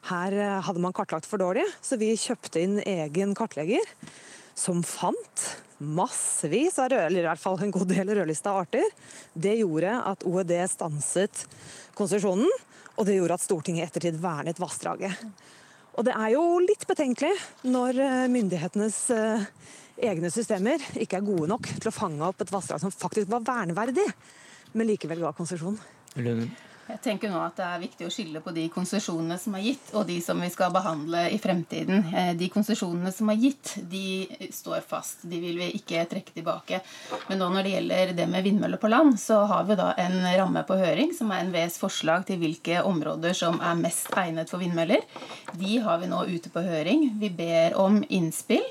[0.09, 3.87] her eh, hadde man kartlagt for dårlig, så vi kjøpte inn egen kartlegger
[4.57, 5.45] som fant
[5.77, 8.87] massevis av rød, eller i hvert fall en god del rødlista arter.
[9.31, 11.45] Det gjorde at OED stanset
[11.95, 12.49] konsesjonen,
[12.97, 15.21] og det gjorde at Stortinget i ettertid vernet vassdraget.
[15.97, 17.31] Og det er jo litt betenkelig
[17.69, 18.01] når
[18.33, 18.97] myndighetenes
[19.97, 23.45] egne systemer ikke er gode nok til å fange opp et vassdrag som faktisk var
[23.45, 24.05] verneverdig,
[24.73, 25.77] men likevel ga konsesjon.
[26.23, 26.55] Lønnen.
[26.87, 29.89] Jeg tenker nå at Det er viktig å skille på de konsesjonene som er gitt,
[29.91, 32.05] og de som vi skal behandle i fremtiden.
[32.15, 35.25] Eh, de konsesjonene som er gitt, de står fast.
[35.27, 36.79] De vil vi ikke trekke tilbake.
[37.27, 40.15] Men nå når det gjelder det med vindmøller på land, så har vi da en
[40.39, 44.63] ramme på høring, som er NVEs forslag til hvilke områder som er mest egnet for
[44.63, 45.03] vindmøller.
[45.59, 47.09] De har vi nå ute på høring.
[47.19, 48.63] Vi ber om innspill.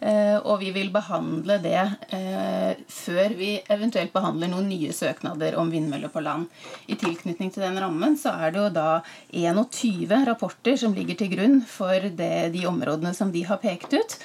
[0.00, 1.80] Eh, og vi vil behandle det
[2.16, 6.46] eh, før vi eventuelt behandler noen nye søknader om vindmøller på land.
[6.88, 8.88] I tilknytning til den rammen så er det jo da
[9.36, 14.16] 21 rapporter som ligger til grunn for det, de områdene som de har pekt ut.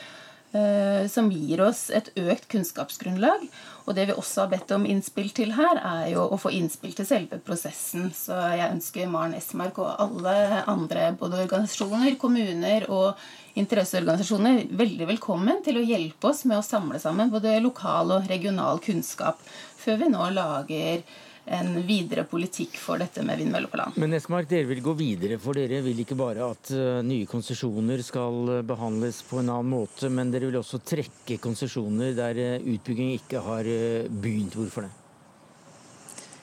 [0.55, 3.41] Eh, som gir oss et økt kunnskapsgrunnlag.
[3.85, 6.93] Og det vi også har bedt om innspill til her, er jo å få innspill
[6.95, 8.07] til selve prosessen.
[8.15, 13.19] Så jeg ønsker Maren Esmark og alle andre, både organisasjoner, kommuner og
[13.59, 18.79] interesseorganisasjoner, veldig velkommen til å hjelpe oss med å samle sammen både lokal og regional
[18.83, 19.41] kunnskap
[19.79, 21.03] før vi nå lager
[21.45, 23.99] en videre politikk for dette med vindmøller på land.
[24.01, 28.01] Men Esmark, dere vil gå videre, for dere vil ikke bare at uh, nye konsesjoner
[28.05, 32.69] skal uh, behandles på en annen måte, men dere vil også trekke konsesjoner der uh,
[32.75, 33.69] utbygging ikke har
[34.09, 34.57] begynt.
[34.57, 34.93] Hvorfor det?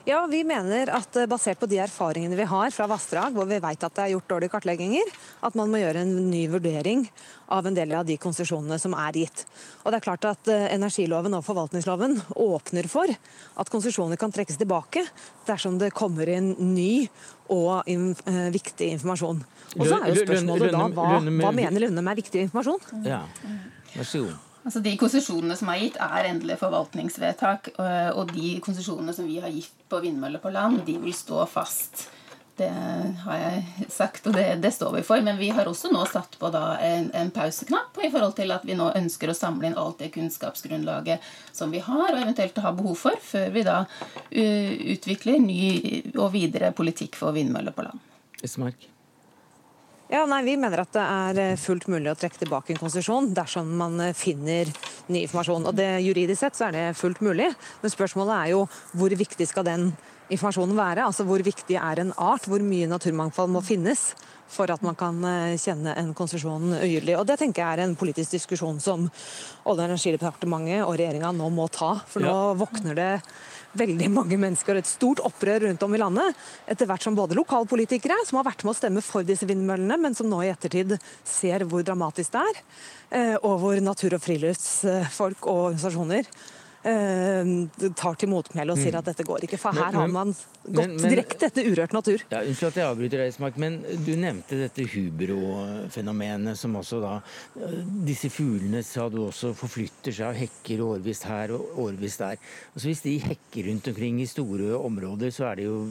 [0.05, 3.61] Ja, Vi mener at eh, basert på de erfaringene vi har fra vassdrag, hvor vi
[3.63, 5.13] vet at det er gjort dårlige kartlegginger,
[5.47, 7.05] at man må gjøre en ny vurdering
[7.55, 9.45] av en del av de konsesjonene som er gitt.
[9.85, 14.59] Og det er klart at eh, Energiloven og forvaltningsloven åpner for at konsesjoner kan trekkes
[14.59, 15.07] tilbake
[15.47, 17.07] dersom det kommer inn ny
[17.53, 18.13] og in
[18.55, 19.43] viktig informasjon.
[19.77, 23.05] Og så er jo spørsmålet da hva, hva mener Lundem er viktig informasjon?
[23.07, 23.27] Ja,
[23.95, 24.52] vær så god.
[24.63, 27.73] Altså De konsesjonene som er gitt, er endelige forvaltningsvedtak.
[27.77, 31.45] Øh, og de konsesjonene som vi har gitt på vindmøller på land, de vil stå
[31.51, 32.07] fast.
[32.57, 32.69] Det
[33.25, 35.25] har jeg sagt, og det, det står vi for.
[35.25, 38.77] Men vi har også nå satt på en, en, pauseknapp i forhold til at vi
[38.79, 41.25] nå ønsker å samle inn alt det kunnskapsgrunnlaget
[41.57, 45.65] som vi har, og eventuelt har behov for, før vi da uh, utvikler ny
[46.13, 48.09] og videre politikk for vindmøller på land.
[48.45, 48.92] Esmark.
[50.11, 53.31] Ja, nei, Vi mener at det er eh, fullt mulig å trekke tilbake en konsesjon
[53.37, 54.69] dersom man eh, finner
[55.13, 55.69] ny informasjon.
[55.71, 57.49] Og det, Juridisk sett så er det fullt mulig,
[57.83, 58.67] men spørsmålet er jo
[58.99, 59.93] hvor viktig skal den
[60.33, 61.07] informasjonen være?
[61.07, 62.47] Altså Hvor viktig er en art?
[62.49, 64.13] Hvor mye naturmangfold må finnes
[64.53, 67.17] for at man kan eh, kjenne en konsesjon ugyldig?
[67.19, 71.49] Og Det tenker jeg er en politisk diskusjon som Olje- og energidepartementet og regjeringa nå
[71.55, 71.95] må ta.
[72.09, 72.55] For nå ja.
[72.59, 73.13] våkner det
[73.79, 76.41] veldig mange mennesker et stort opprør rundt om i landet.
[76.71, 80.17] Etter hvert som både lokalpolitikere, som har vært med å stemme for disse vindmøllene, men
[80.19, 82.65] som nå i ettertid ser hvor dramatisk det er,
[83.19, 86.29] eh, og hvor natur- og friluftsfolk og organisasjoner
[86.83, 89.01] tar til motmæle og sier mm.
[89.01, 89.59] at dette går ikke.
[89.61, 90.33] For her har man
[90.67, 92.25] gått direkte etter urørt natur.
[92.33, 97.13] Ja, Unnskyld at jeg avbryter deg, Smak, men du nevnte dette hubro-fenomenet, som også da
[97.19, 102.41] eh, Disse fuglene sa du også forflytter seg og hekker årvisst her og årvisst der.
[102.73, 105.85] Altså Hvis de hekker rundt omkring i store områder, så er det jo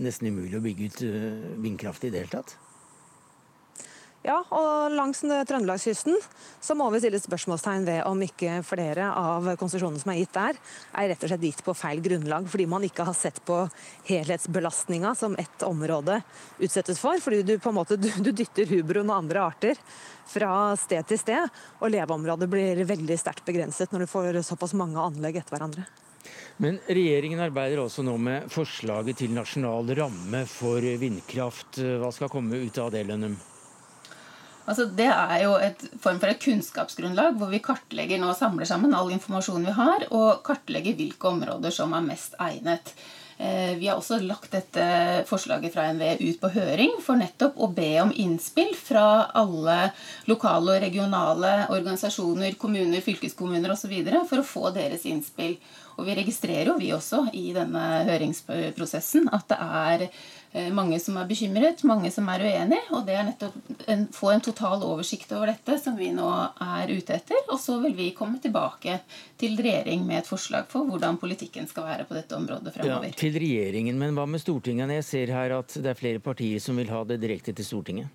[0.00, 2.56] nesten umulig å bygge ut eh, vindkraft i det hele tatt?
[4.28, 6.18] Ja, og langs Trøndelagskysten
[6.60, 10.58] så må vi stille spørsmålstegn ved om ikke flere av konsesjonene som er gitt der,
[11.00, 13.62] er rett og slett gitt på feil grunnlag, fordi man ikke har sett på
[14.10, 16.20] helhetsbelastninga som ett område
[16.60, 17.16] utsettes for.
[17.24, 19.80] Fordi du på en måte du, du dytter hubroen og andre arter
[20.28, 25.00] fra sted til sted, og leveområdet blir veldig sterkt begrenset når du får såpass mange
[25.00, 25.88] anlegg etter hverandre.
[26.60, 31.80] Men regjeringen arbeider også nå med forslaget til nasjonal ramme for vindkraft.
[31.80, 33.38] Hva skal komme ut av det, Lønnum?
[34.68, 38.96] Altså, det er jo et form for et kunnskapsgrunnlag hvor vi kartlegger nå samler sammen
[38.96, 42.92] all informasjonen vi har, og kartlegger hvilke områder som er mest egnet.
[43.38, 44.84] Eh, vi har også lagt dette
[45.28, 49.92] forslaget fra NVE ut på høring for nettopp å be om innspill fra alle
[50.26, 53.94] lokale og regionale organisasjoner, kommuner, fylkeskommuner osv.
[54.26, 55.54] for å få deres innspill.
[55.98, 60.04] Og vi registrerer jo vi også i denne høringsprosessen at det er
[60.74, 62.80] mange som er bekymret, mange som er uenig.
[62.96, 66.28] Og det er nettopp å få en total oversikt over dette som vi nå
[66.64, 67.40] er ute etter.
[67.48, 68.98] Og så vil vi komme tilbake
[69.40, 73.10] til regjering med et forslag for hvordan politikken skal være på dette området fremover.
[73.10, 74.94] Ja, til regjeringen, men hva med Stortinget?
[74.98, 78.14] Jeg ser her at det er flere partier som vil ha det direkte til Stortinget.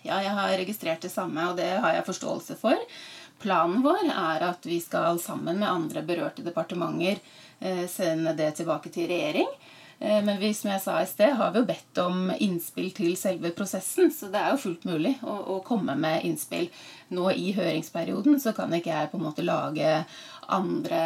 [0.00, 2.78] Ja, jeg har registrert det samme, og det har jeg forståelse for.
[3.40, 7.20] Planen vår er at vi skal sammen med andre berørte departementer
[7.60, 9.48] eh, sende det tilbake til regjering.
[10.00, 13.12] Eh, men vi, som jeg sa i sted, har vi jo bedt om innspill til
[13.20, 14.08] selve prosessen.
[14.14, 16.70] Så det er jo fullt mulig å, å komme med innspill.
[17.12, 19.98] Nå i høringsperioden så kan ikke jeg på en måte lage
[20.50, 21.02] andre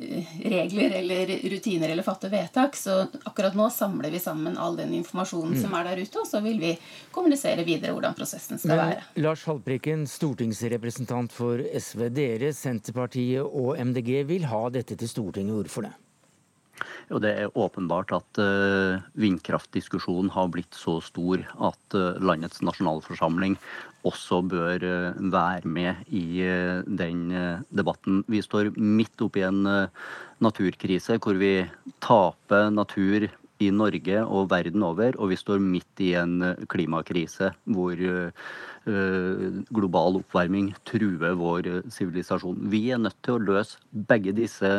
[0.00, 2.80] eh, regler eller rutiner eller fatte vedtak.
[2.80, 5.62] Så akkurat nå samler vi sammen all den informasjonen mm.
[5.62, 6.74] som er der ute, og så vil vi
[7.12, 9.08] kommunisere videre hvordan prosessen skal Men, være.
[9.20, 12.08] Lars Haltbrekken, stortingsrepresentant for SV.
[12.16, 15.60] Dere, Senterpartiet og MDG vil ha dette til Stortinget.
[15.60, 15.98] Hvorfor det?
[17.10, 23.58] Jo, det er åpenbart at uh, vindkraftdiskusjonen har blitt så stor at uh, landets nasjonalforsamling
[24.08, 26.24] også bør uh, være med i
[26.86, 27.28] den
[27.68, 28.22] debatten.
[28.30, 29.64] Vi står midt oppi en
[30.40, 31.54] naturkrise hvor vi
[32.00, 33.28] taper natur
[33.60, 38.00] i Norge og verden over, og vi står midt i en klimakrise hvor
[38.88, 42.62] Eh, global oppvarming truer vår eh, sivilisasjon.
[42.72, 43.76] Vi er nødt til å løse
[44.08, 44.70] begge disse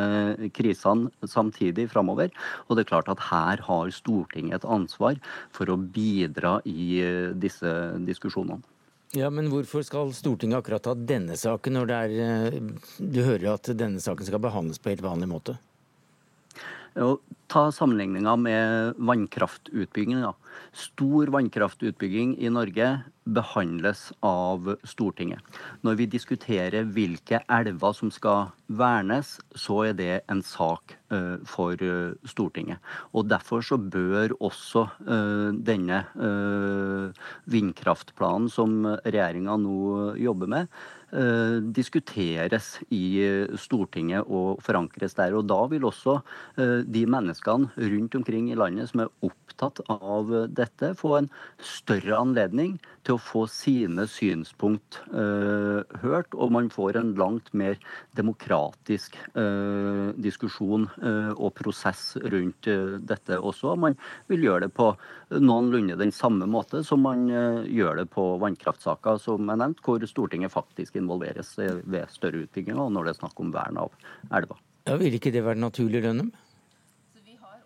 [0.58, 2.34] krisene samtidig framover.
[2.66, 5.22] Og det er klart at her har Stortinget et ansvar
[5.54, 7.76] for å bidra i eh, disse
[8.08, 8.66] diskusjonene.
[9.14, 12.60] Ja, Men hvorfor skal Stortinget akkurat ta denne saken, når er,
[12.98, 15.60] du hører at denne saken skal behandles på helt vanlig måte?
[17.52, 20.24] Ta sammenligninga med vannkraftutbygging.
[20.72, 22.88] Stor vannkraftutbygging i Norge
[23.24, 25.40] behandles av Stortinget.
[25.84, 30.96] Når vi diskuterer hvilke elver som skal vernes, så er det en sak
[31.48, 31.76] for
[32.28, 32.80] Stortinget.
[33.12, 34.88] Og Derfor så bør også
[35.64, 36.06] denne
[37.52, 40.82] vindkraftplanen som regjeringa nå jobber med,
[41.76, 43.20] diskuteres i
[43.60, 45.36] Stortinget og forankres der.
[45.36, 46.20] Og Da vil også
[46.58, 52.78] de menneskene rundt omkring i landet som er opptatt av dette, få en større anledning
[53.06, 57.78] til å få sine synspunkt eh, hørt, og man får en langt mer
[58.18, 62.70] demokratisk eh, diskusjon eh, og prosess rundt
[63.08, 63.76] dette også.
[63.80, 63.98] Man
[64.32, 64.92] vil gjøre det på
[65.38, 70.54] noenlunde den samme måte som man gjør det på vannkraftsaker, som jeg nevnte, hvor Stortinget
[70.54, 73.96] faktisk involveres ved større utbygginger når det er snakk om vern av
[74.32, 74.60] elver.
[74.90, 76.32] Ja, Vil ikke det være naturlig, Rønnem?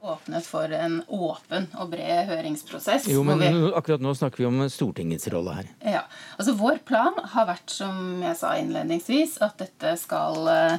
[0.06, 3.10] Åpnet for en åpen og bred høringsprosess.
[3.12, 3.52] Jo, men vi...
[3.76, 5.72] akkurat nå snakker vi om Stortingets rolle her.
[5.98, 6.04] Ja,
[6.38, 10.78] altså Vår plan har vært, som jeg sa innledningsvis, at dette skal eh,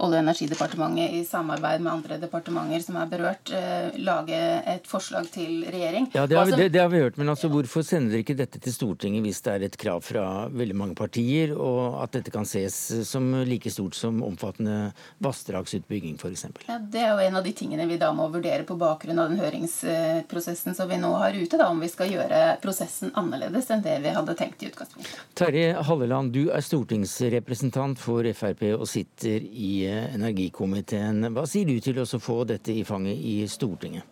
[0.00, 4.38] og energidepartementet i samarbeid med andre departementer som er berørt, eh, lage
[4.72, 6.08] et forslag til regjering.
[6.14, 8.38] Ja, det har, vi, det, det har vi hørt, men altså, hvorfor sender dere ikke
[8.38, 12.32] dette til Stortinget hvis det er et krav fra veldig mange partier, og at dette
[12.34, 12.76] kan ses
[13.08, 14.94] som like stort som omfattende
[15.24, 16.46] vassdragsutbygging f.eks.?
[16.68, 19.32] Ja, det er jo en av de tingene vi da må vurdere på bakgrunn av
[19.32, 23.84] den høringsprosessen som vi nå har ute, da, om vi skal gjøre prosessen annerledes enn
[23.84, 25.26] det vi hadde tenkt i utgangspunktet.
[25.38, 31.30] Terje Halleland, du er stortingsrepresentant for Frp og sitter sitter i eh, energikomiteen.
[31.34, 34.10] Hva sier du til å få dette i fanget i Stortinget?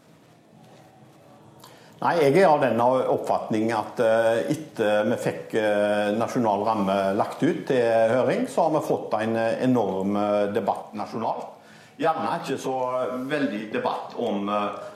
[2.02, 7.42] Nei, Jeg er av den oppfatning at eh, etter vi fikk eh, nasjonal ramme lagt
[7.42, 7.82] ut til
[8.16, 10.18] høring, så har vi fått en enorm
[10.54, 11.51] debatt nasjonalt.
[12.00, 12.74] Gjerne ikke så
[13.28, 14.48] veldig debatt om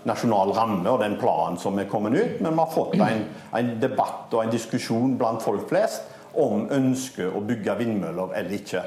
[0.09, 3.27] nasjonal ramme og den planen som er kommet ut, men vi har fått en,
[3.59, 8.83] en debatt og en diskusjon blant folk flest om ønsket å bygge vindmøller eller ikke.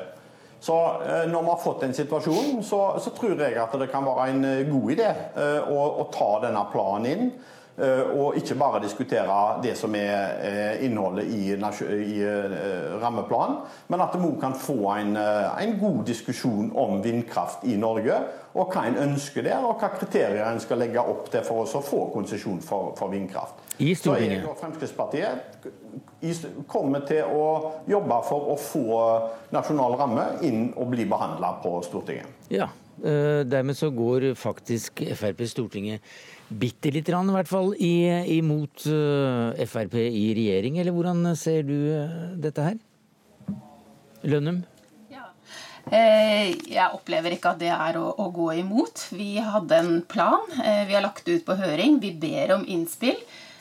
[0.60, 0.76] Så
[1.08, 4.28] eh, når vi har fått den situasjonen, så, så, tror jeg at det kan være
[4.34, 7.30] en eh, god idé eh, å, å ta denne planen inn.
[7.80, 12.18] Og ikke bare diskutere det som er innholdet i, i
[13.00, 18.18] rammeplanen, men at vi òg kan få en, en, god diskusjon om vindkraft i Norge.
[18.58, 21.84] Og hva en ønsker der, og hva kriterier en skal legge opp til for å
[21.86, 23.62] få konsesjon for, for vindkraft.
[23.80, 24.42] I Stortinget.
[24.42, 25.38] Så jeg og Fremskrittspartiet
[26.68, 27.46] kommer til å
[27.88, 28.90] jobbe for å få
[29.56, 32.28] nasjonal ramme inn og bli behandla på Stortinget.
[32.52, 36.04] Ja, eh, dermed så går faktisk Frp Stortinget
[36.50, 40.80] bitte lite grann, i hvert fall, imot eh, Frp i regjering.
[40.82, 42.78] Eller hvordan ser du eh, dette her?
[44.28, 44.64] Lønnum?
[45.90, 49.08] Jeg opplever ikke at det er å, å, gå imot.
[49.16, 50.44] Vi hadde en plan.
[50.54, 51.98] Vi har lagt det ut på høring.
[52.04, 53.18] Vi ber om innspill.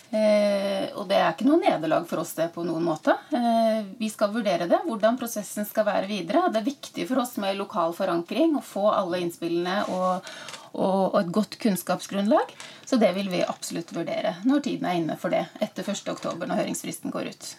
[0.08, 3.12] Eh, og det er ikke noe nederlag for oss det på noen måte.
[3.34, 6.46] Eh, vi skal vurdere det, hvordan prosessen skal være videre.
[6.52, 10.32] Det er viktig for oss med lokal forankring å få alle innspillene og,
[10.72, 12.56] og, et godt kunnskapsgrunnlag.
[12.88, 16.56] Så det vil vi absolutt vurdere når tiden er inne for det, etter 1.10 når
[16.62, 17.52] høringsfristen går ut.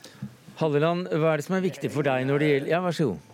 [0.59, 3.12] Halleland, hva er det som er viktig for deg når det gjelder Ja, vær så
[3.13, 3.25] god.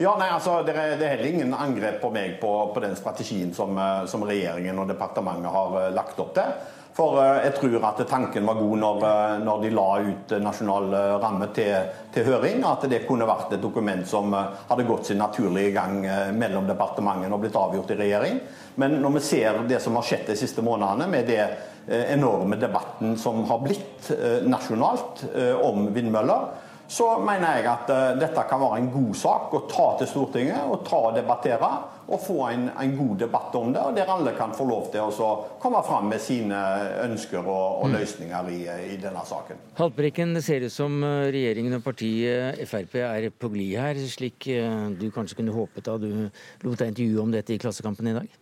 [0.00, 3.50] Ja, nei, altså, det er, er, heller ingen angrep på meg på, på den strategien
[3.52, 6.54] som, eh, som, regjeringen og departementet har eh, lagt opp til.
[6.96, 9.04] For eh, jeg tror at tanken var god når,
[9.44, 12.64] når de la ut nasjonal ramme til, til, høring.
[12.66, 16.00] At det kunne vært et dokument som hadde gått sin naturlige gang
[16.36, 18.40] mellom departementene og blitt avgjort i regjering.
[18.80, 21.44] Men når vi ser det som har skjedd de siste månedene, med det
[21.90, 24.10] enorme debatten som har blitt
[24.46, 25.24] nasjonalt
[25.64, 29.86] om vindmøller, så mener jeg at uh, dette kan være en god sak å ta
[30.00, 31.70] til Stortinget og ta og debattere.
[32.10, 35.06] Og få en, en god debatt om det, og der alle kan få lov til
[35.22, 35.28] å
[35.62, 36.58] komme fram med sine
[37.04, 37.94] ønsker og, og mm.
[37.94, 39.62] løsninger i, i, denne saken.
[39.78, 44.50] Haltbrekken, det ser ut som eh, regjeringen og partiet Frp er på glid her, slik
[44.50, 46.10] eh, du kanskje kunne håpet da du
[46.66, 48.39] lot deg intervjue om dette i Klassekampen i dag?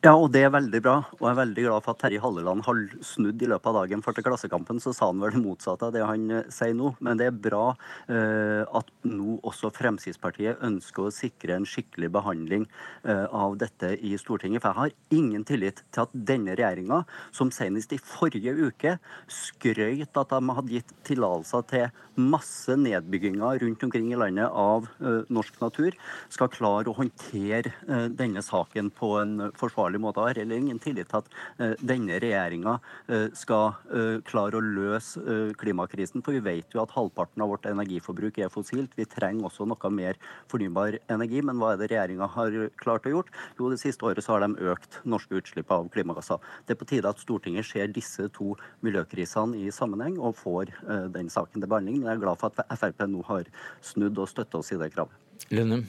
[0.00, 0.94] Ja, og det er veldig bra.
[1.18, 4.00] Og jeg er veldig glad for at Terje Halleland har snudd i løpet av dagen.
[4.00, 6.94] For til Klassekampen så sa han vel det motsatte av det han eh, sier nå.
[7.04, 7.74] Men det er bra
[8.08, 12.64] eh, at nå også Fremskrittspartiet ønsker å sikre en skikkelig behandling
[13.04, 14.64] eh, av dette i Stortinget.
[14.64, 17.02] For jeg har ingen tillit til at denne regjeringa,
[17.36, 18.96] som senest i forrige uke
[19.28, 25.28] skrøyt at de hadde gitt tillatelser til masse nedbygginger rundt omkring i landet av eh,
[25.28, 25.92] norsk natur,
[26.32, 27.76] skal klare å håndtere
[28.16, 30.20] denne saken på en forsvarlig forsvarlig måte.
[30.20, 31.28] Jeg har heller ingen tillit til at
[31.60, 32.78] uh, denne regjeringa
[33.10, 35.20] uh, skal uh, klare å løse
[35.58, 36.22] klimakrisen.
[36.22, 38.94] For vi vet jo at halvparten av vårt energiforbruk er fossilt.
[38.96, 40.18] Vi trenger også noe mer
[40.50, 41.42] fornybar energi.
[41.42, 43.30] Men hva er det regjeringa har klart å gjort?
[43.58, 46.40] Jo, det siste året så har de økt norske utslipp av klimagasser.
[46.66, 50.74] Det er på tide at Stortinget ser disse to miljøkrisene i sammenheng og får
[51.14, 52.00] den saken til behandling.
[52.00, 53.48] Men jeg er glad for at Frp nå har
[53.84, 55.16] snudd og støtter oss i det kravet.
[55.50, 55.88] Lønnem.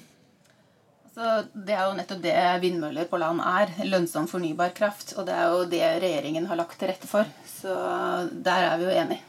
[1.11, 3.73] Så Det er jo nettopp det vindmøller på land er.
[3.87, 5.15] Lønnsom fornybar kraft.
[5.17, 7.27] Og det er jo det regjeringen har lagt til rette for.
[7.47, 7.75] Så
[8.31, 9.27] der er vi jo enige.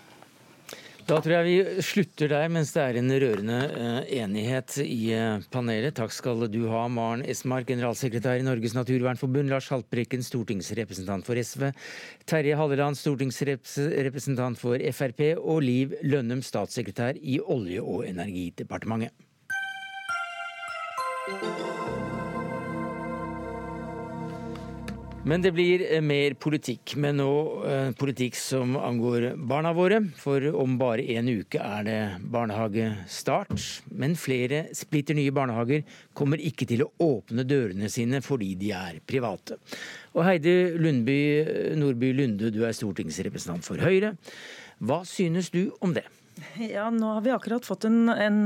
[1.03, 5.43] Da tror jeg vi slutter der, mens det er en rørende uh, enighet i uh,
[5.51, 5.97] panelet.
[5.99, 11.73] Takk skal du ha, Maren Esmark, generalsekretær i Norges Naturvernforbund, Lars Haltbrekken, stortingsrepresentant for SV,
[12.31, 19.32] Terje Halleland, stortingsrepresentant for Frp, og Liv Lønnum, statssekretær i Olje- og energidepartementet.
[25.23, 27.33] Men det blir eh, mer politikk, men nå
[27.71, 30.01] eh, politikk som angår barna våre.
[30.19, 31.99] For om bare en uke er det
[32.35, 33.55] barnehagestart.
[33.95, 35.85] Men flere splitter nye barnehager
[36.19, 39.61] kommer ikke til å åpne dørene sine fordi de er private.
[40.17, 41.21] Og Heidi Lundby,
[41.79, 44.17] Nordby Lunde, du er stortingsrepresentant for Høyre.
[44.83, 46.09] Hva synes du om det?
[46.75, 48.39] Ja, nå har vi akkurat fått en, en,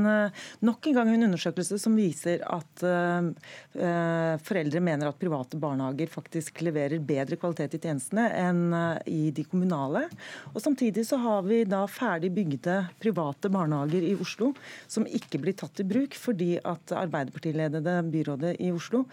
[0.59, 6.61] nok en gang en undersøkelse som viser at uh, foreldre mener at private barnehager faktisk
[6.65, 10.07] leverer bedre kvalitet i tjenestene enn uh, i de kommunale.
[10.53, 14.53] Og Samtidig så har vi da ferdig bygde private barnehager i Oslo
[14.87, 19.05] som ikke blir tatt i bruk fordi at Arbeiderpartiledede byrådet i Oslo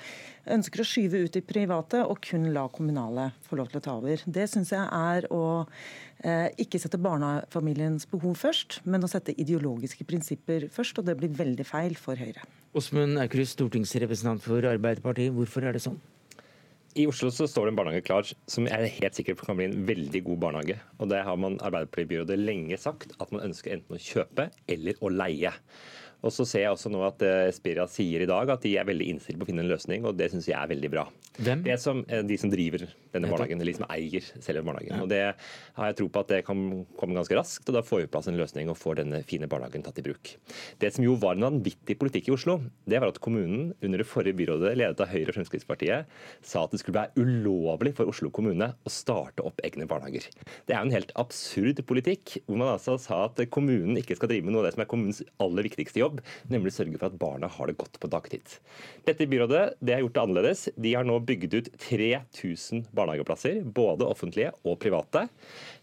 [0.51, 3.95] ønsker å skyve ut de private og kun la kommunale få lov til å ta
[4.01, 4.25] over.
[4.27, 5.45] Det syns jeg er å
[6.25, 10.99] ikke sette barnefamiliens behov først, men å sette ideologiske prinsipper først.
[11.01, 12.47] Og det blir veldig feil for Høyre.
[12.75, 15.35] Åsmund Aukrust, stortingsrepresentant for Arbeiderpartiet.
[15.37, 16.01] Hvorfor er det sånn?
[16.95, 19.59] I Oslo så står det en barnehage klar som jeg er helt sikker på kan
[19.59, 20.77] bli en veldig god barnehage.
[21.03, 25.11] Og Det har man Arbeiderpartiet-byrådet lenge sagt, at man ønsker enten å kjøpe eller å
[25.11, 25.51] leie.
[26.25, 28.89] Og så ser jeg også nå at eh, Espiria sier i dag at de er
[28.89, 31.05] veldig innstilt på å finne en løsning, og det syns jeg er veldig bra.
[31.37, 31.65] Hvem?
[31.67, 34.97] Det som, eh, de som driver denne barnehagen, eller de som eier selve barnehagen.
[34.97, 35.03] Ja.
[35.05, 35.21] Og Det
[35.77, 38.15] har jeg tro på at det kan komme ganske raskt, og da får vi på
[38.17, 40.35] plass en løsning og får denne fine barnehagen tatt i bruk.
[40.81, 42.57] Det som jo var en vanvittig politikk i Oslo,
[42.89, 46.11] det var at kommunen under det forrige byrådet, ledet av Høyre og Fremskrittspartiet,
[46.43, 50.27] sa at det skulle være ulovlig for Oslo kommune å starte opp egne barnehager.
[50.67, 54.33] Det er jo en helt absurd politikk, hvor man altså sa at kommunen ikke skal
[54.33, 57.09] drive med noe av det som er kommunens aller viktigste jobb, jobb, nemlig sørge for
[57.09, 58.59] at barna har det godt på dagtid.
[59.07, 60.69] Dette byrådet det har gjort det annerledes.
[60.77, 65.27] De har nå bygd ut 3000 barnehageplasser, både offentlige og private.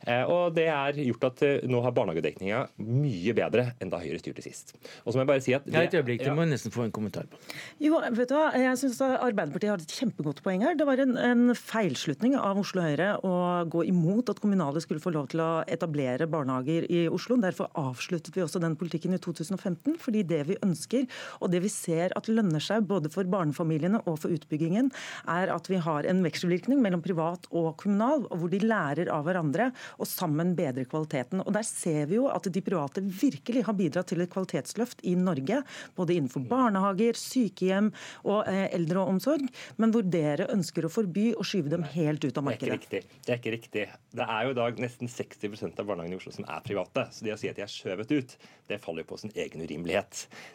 [0.08, 4.20] Eh, og det er gjort at eh, nå har barnehagedekninga mye bedre enn da Høyre
[4.22, 4.74] styrte sist.
[5.06, 5.66] Og så må jeg bare si at...
[5.68, 7.40] Det, ja, et øyeblikk, du må nesten få en kommentar på.
[7.82, 10.78] Jo, vet du hva, jeg syns Arbeiderpartiet har et kjempegodt poeng her.
[10.78, 13.34] Det var en, en feilslutning av Oslo Høyre å
[13.72, 17.38] gå imot at kommunale skulle få lov til å etablere barnehager i Oslo.
[17.42, 19.98] Derfor avsluttet vi også den politikken i 2015.
[20.02, 21.08] fordi Det vi ønsker,
[21.40, 24.92] og det vi ser at lønner seg både for barnefamiliene og for utbyggingen,
[25.32, 29.72] er at vi har en vekselvirkning mellom privat og kommunal, hvor de lærer av hverandre
[29.98, 31.44] og sammen bedrer kvaliteten.
[31.46, 35.16] Og Der ser vi jo at de private virkelig har bidratt til et kvalitetsløft i
[35.20, 35.62] Norge,
[35.98, 37.92] både innenfor barnehager, sykehjem
[38.26, 39.48] og eh, eldreomsorg,
[39.82, 42.62] men hvor dere ønsker å forby og skyve dem helt ut av markedet.
[42.62, 43.20] Det er ikke riktig.
[43.26, 43.86] Det er ikke riktig.
[44.22, 47.08] Det er jo i dag nesten 60 av barnehagene i Oslo som er private.
[47.12, 48.36] Så det å si at de er skjøvet ut,
[48.72, 50.01] det faller jo på sin egen urimelighet.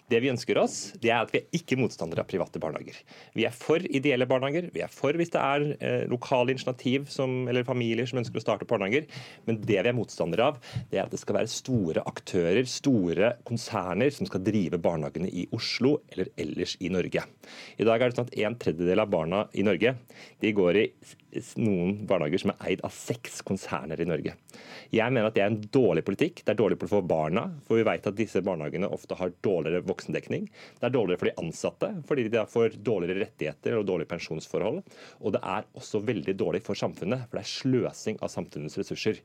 [0.07, 2.99] Det vi ønsker oss, det er at vi er ikke motstandere av private barnehager.
[3.35, 4.69] Vi er for ideelle barnehager.
[4.75, 8.45] Vi er for hvis det er eh, lokale initiativ som, eller familier som ønsker å
[8.45, 9.09] starte barnehager.
[9.49, 10.61] Men det vi er motstandere av,
[10.93, 15.49] det er at det skal være store aktører, store konserner, som skal drive barnehagene i
[15.57, 17.27] Oslo eller ellers i Norge.
[17.77, 19.97] I dag er det sånn at en tredjedel av barna i Norge
[20.43, 20.87] de går i
[21.61, 24.37] noen barnehager som er eid av seks konserner i Norge.
[24.95, 26.43] Jeg mener at det er en dårlig politikk.
[26.45, 30.49] Det er dårlig for barna, for vi vet at disse barnehagene ofte har dårligere voksendekning.
[30.80, 34.82] Det er dårligere for de ansatte, fordi de får dårligere rettigheter og dårlige pensjonsforhold.
[35.20, 39.20] Og det er også veldig dårlig for samfunnet, for det er sløsing av samfunnets ressurser.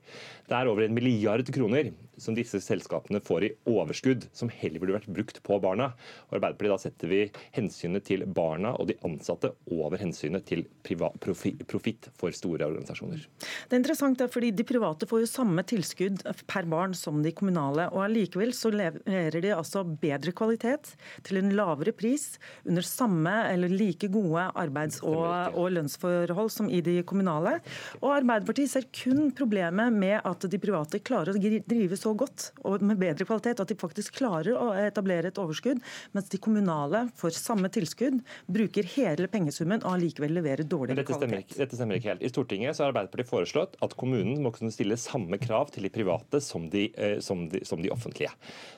[0.50, 1.92] Det er over en milliard kroner
[2.22, 5.92] som disse selskapene får i overskudd, som heller burde vært brukt på barna.
[6.30, 7.22] Og Arbeiderpartiet da setter vi
[7.56, 13.26] hensynet til barna og de ansatte over hensynet til profitt for store organisasjoner.
[13.42, 17.88] Det er interessant, fordi De private får jo samme tilskudd per barn som de kommunale.
[17.92, 20.94] og Allikevel så leverer de altså bedre kvalitet
[21.28, 22.36] til en lavere pris
[22.66, 27.60] under samme eller like gode arbeids- og, og lønnsforhold som i de kommunale.
[28.02, 32.84] Og Arbeiderpartiet ser kun problemet med at de private klarer å drive så godt og
[32.86, 35.82] med bedre kvalitet at de faktisk klarer å etablere et overskudd,
[36.16, 38.22] mens de kommunale får samme tilskudd,
[38.52, 41.58] bruker hele pengesummen og allikevel leverer dårligere dette kvalitet.
[41.60, 42.26] Dette stemmer ikke helt.
[42.26, 45.94] I Stortinget så har Arbeiderpartiet foreslått at kommunen må kunne stille samme krav til de
[45.94, 48.32] private som de, eh, som de, som de offentlige.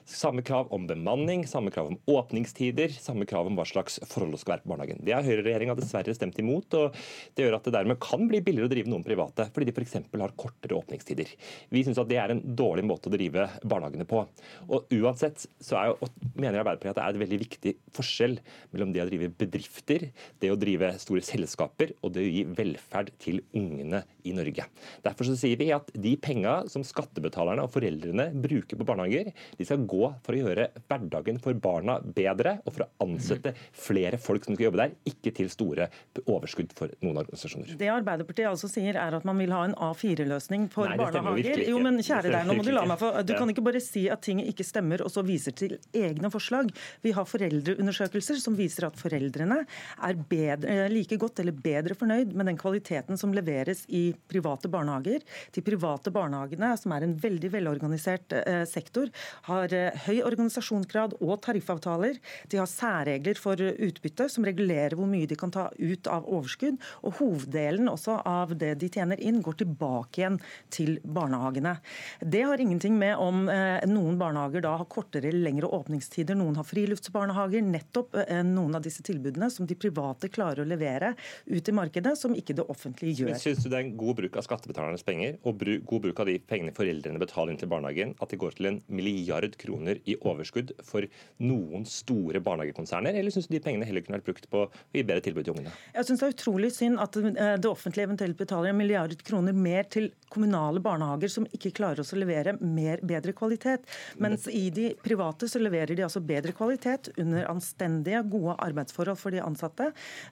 [0.10, 1.13] Samme krav om bemanning,
[1.48, 5.02] samme krav om åpningstider, samme krav om hva slags forhold det skal være på barnehagen.
[5.06, 6.96] Det har høyreregjeringa dessverre stemt imot, og
[7.36, 9.98] det gjør at det dermed kan bli billigere å drive noen private, fordi de f.eks.
[10.10, 11.30] har kortere åpningstider.
[11.70, 14.24] Vi syns at det er en dårlig måte å drive barnehagene på.
[14.70, 18.40] Og uansett så er jo, mener Arbeiderpartiet at det er et veldig viktig forskjell
[18.74, 20.10] mellom det å drive bedrifter,
[20.42, 24.66] det å drive store selskaper og det å gi velferd til ungene i Norge.
[25.04, 29.68] Derfor så sier vi at de penga som skattebetalerne og foreldrene bruker på barnehager, de
[29.68, 31.03] skal gå for å gjøre hverdagen
[31.44, 35.50] for barna bedre og for å ansette flere folk som skal jobbe der, ikke til
[35.52, 35.90] store
[36.26, 37.76] overskudd for noen organisasjoner.
[37.80, 41.64] Det Arbeiderpartiet altså sier er at man vil ha en A4-løsning for Nei, det barnehager.
[41.70, 44.06] Jo, men kjære deg, nå må du la meg få Du kan ikke bare si
[44.12, 46.72] at ting ikke stemmer, og så viser til egne forslag.
[47.04, 52.34] Vi har foreldreundersøkelser som viser at foreldrene er bedre, eh, like godt eller bedre fornøyd
[52.34, 55.24] med den kvaliteten som leveres i private barnehager.
[55.54, 59.12] De private barnehagene, som er en veldig velorganisert eh, sektor,
[59.50, 62.20] har eh, høy organisasjonsgrad og tariffavtaler.
[62.52, 66.80] De har særregler for utbytte som regulerer hvor mye de kan ta ut av overskudd.
[67.04, 70.40] Og hoveddelen også av det de tjener inn, går tilbake igjen
[70.74, 71.76] til barnehagene.
[72.20, 76.58] Det har ingenting med om eh, noen barnehager da har kortere eller lengre åpningstider, noen
[76.60, 77.66] har friluftsbarnehager.
[77.74, 81.14] Nettopp eh, noen av disse tilbudene som de private klarer å levere
[81.50, 83.34] ut i markedet, som ikke det offentlige gjør.
[83.34, 86.30] Men Syns du det er en god bruk av skattebetalernes penger og god bruk av
[86.30, 90.18] de pengene foreldrene betaler inn til barnehagen, at de går til en milliard kroner i
[90.22, 91.08] overskudd for
[91.44, 95.04] noen store barnehagekonserner, eller syns du de pengene heller kunne vært brukt på å gi
[95.04, 95.74] bedre tilbud til ungene?
[95.96, 99.56] Jeg synes Det er utrolig synd at eh, det offentlige eventuelt betaler en milliard kroner
[99.56, 103.86] mer til kommunale barnehager som ikke klarer å levere mer, bedre kvalitet.
[104.22, 109.36] Mens i de private så leverer de altså bedre kvalitet under anstendige, gode arbeidsforhold for
[109.36, 109.92] de ansatte,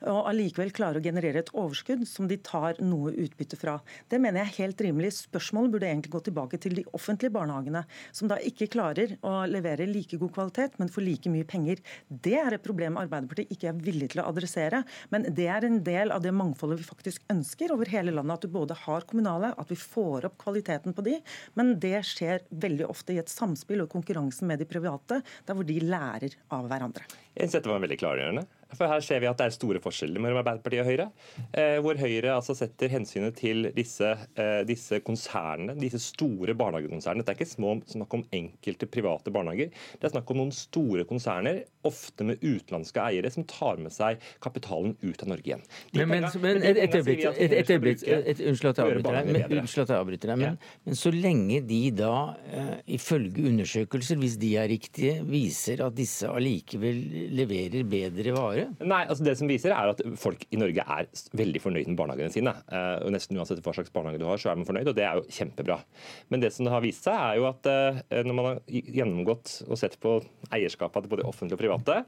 [0.09, 3.77] og allikevel klarer å generere et overskudd som de tar noe utbytte fra.
[4.09, 5.13] Det mener jeg er helt rimelig.
[5.19, 7.83] Spørsmålet burde egentlig gå tilbake til de offentlige barnehagene,
[8.15, 10.40] som da ikke klarer å levere like god kvalitet,
[10.79, 11.81] men for like mye penger.
[12.09, 15.81] Det er et problem Arbeiderpartiet ikke er villig til å adressere, men det er en
[15.83, 18.39] del av det mangfoldet vi faktisk ønsker over hele landet.
[18.39, 21.19] At du både har kommunale, at vi får opp kvaliteten på de,
[21.59, 25.67] men det skjer veldig ofte i et samspill og konkurransen med de private, der hvor
[25.67, 27.05] de lærer av hverandre.
[27.35, 28.47] Jeg synes dette var veldig klargjørende.
[28.77, 31.07] For her ser vi at det er store forskjeller mellom Arbeiderpartiet og Høyre.
[31.51, 37.25] Eh, hvor Høyre altså setter hensynet til disse, eh, disse konsernene, disse store barnehagekonsernene.
[37.25, 39.71] Det er ikke små, snakk om enkelte private barnehager.
[39.99, 44.21] Det er snakk om noen store konserner, ofte med utenlandske eiere, som tar med seg
[44.43, 45.63] kapitalen ut av Norge igjen.
[45.91, 50.41] De Men, men, men et, øyeblikk, et, øyeblikk et, Unnskyld at jeg avbryter deg.
[50.41, 52.13] Men, deg, men, så lenge de da,
[52.51, 57.01] eh, ifølge undersøkelser, hvis de er riktige, viser at disse allikevel
[57.37, 58.89] leverer bedre vare, dårligere?
[58.91, 62.33] Nei, altså Det som viser er at folk i Norge er veldig fornøyd med barnehagene
[62.33, 62.53] sine.
[62.71, 65.05] Uh, og Nesten uansett hva slags barnehage du har, så er man fornøyd, og det
[65.07, 65.79] er jo kjempebra.
[66.29, 69.57] Men det som det har vist seg, er jo at uh, når man har gjennomgått
[69.67, 70.17] og sett på
[70.51, 71.99] eierskapet til både offentlige og private,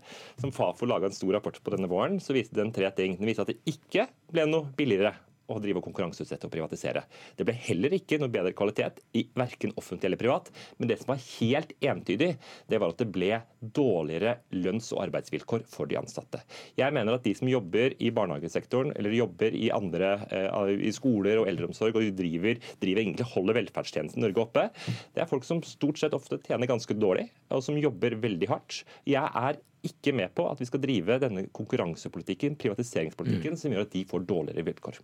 [0.41, 3.17] som Fafo laga en stor rapport på denne våren, så viste den tre ting.
[3.19, 5.15] Den viste at det ikke ble noe billigere
[5.51, 7.03] å drive og konkurranseutsette og privatisere.
[7.37, 10.49] Det ble heller ikke noe bedre kvalitet i verken offentlig eller privat.
[10.77, 12.29] Men det som var helt entydig,
[12.69, 16.41] det var at det ble dårligere lønns- og arbeidsvilkår for de ansatte.
[16.79, 21.41] Jeg mener at de som jobber i barnehagesektoren eller jobber i andre eh, i skoler
[21.41, 24.67] og eldreomsorg og driver, driver egentlig holder velferdstjenesten Norge oppe,
[25.13, 28.83] det er folk som stort sett ofte tjener ganske dårlig, og som jobber veldig hardt.
[29.09, 33.59] Jeg er ikke med på at vi skal drive denne konkurransepolitikken, privatiseringspolitikken, mm.
[33.59, 34.99] som gjør at de får dårligere vilkår.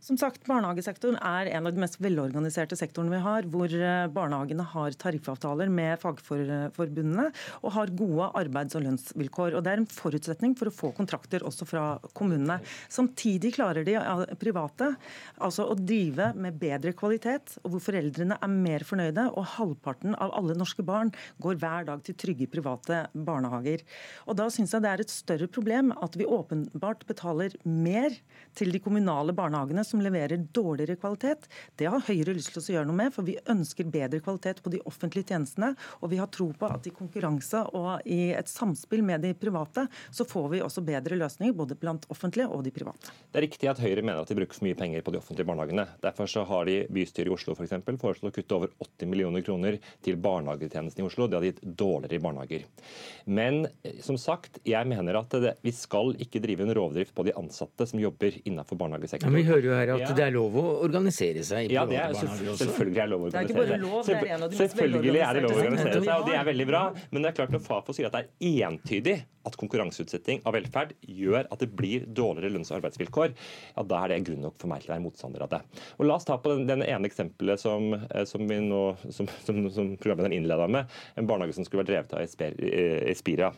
[0.00, 4.66] Som sagt, Barnehagesektoren er en av de mest velorganiserte sektorene vi har, hvor eh, barnehagene
[4.72, 7.26] har tariffavtaler med fagforbundene
[7.60, 9.56] og har gode arbeids- og lønnsvilkår.
[9.58, 12.60] Og Det er en forutsetning for å få kontrakter også fra kommunene.
[12.88, 13.98] Samtidig klarer de
[14.40, 14.92] private
[15.42, 19.26] altså å drive med bedre kvalitet, og hvor foreldrene er mer fornøyde.
[19.34, 21.12] Og halvparten av alle norske barn
[21.42, 23.84] går hver dag til trygge private barnehager.
[24.26, 28.14] Og Da syns jeg det er et større problem at vi åpenbart betaler mer
[28.58, 31.46] til de kommunale barnehagene som leverer dårligere kvalitet.
[31.78, 34.72] Det har Høyre lyst til å gjøre noe med, for vi ønsker bedre kvalitet på
[34.72, 35.72] de offentlige tjenestene.
[36.00, 39.86] Og vi har tro på at i konkurranse og i et samspill med de private,
[40.10, 43.12] så får vi også bedre løsninger både blant offentlige og de private.
[43.30, 45.48] Det er riktig at Høyre mener at de bruker for mye penger på de offentlige
[45.48, 45.86] barnehagene.
[46.02, 49.44] Derfor så har de bystyret i Oslo for eksempel, foreslått å kutte over 80 millioner
[49.46, 51.28] kroner til barnehagetjenesten i Oslo.
[51.28, 52.66] Det hadde gitt dårligere barnehager.
[53.30, 53.62] Men
[54.10, 57.86] som sagt, jeg mener at det, vi skal ikke drive en rovdrift på de ansatte
[57.86, 59.32] som jobber innenfor barnehagesektoren.
[59.32, 60.12] Men vi hører jo her at ja.
[60.18, 62.58] det er lov å organisere seg i ja, barnehager også.
[62.64, 63.50] Selvfølgelig er det lov å organisere seg.
[63.50, 65.52] Det er ikke bare lov, det er en av de mest Selvfølgelig er det lov
[65.52, 66.86] å organisere seg, og det er veldig bra.
[67.10, 70.92] Men det er klart når Fafo sier at det er entydig at konkurranseutsetting av velferd
[71.00, 73.32] gjør at det blir dårligere lønns- og arbeidsvilkår,
[73.76, 75.62] ja, da er det grunn nok for meg til å være motstander av det.
[75.96, 79.30] Og La oss ta på den, den ene eksempelet som, eh, som, vi nå, som,
[79.46, 83.54] som, som programlederen innleda med, en barnehage som skulle vært drevet av Espira.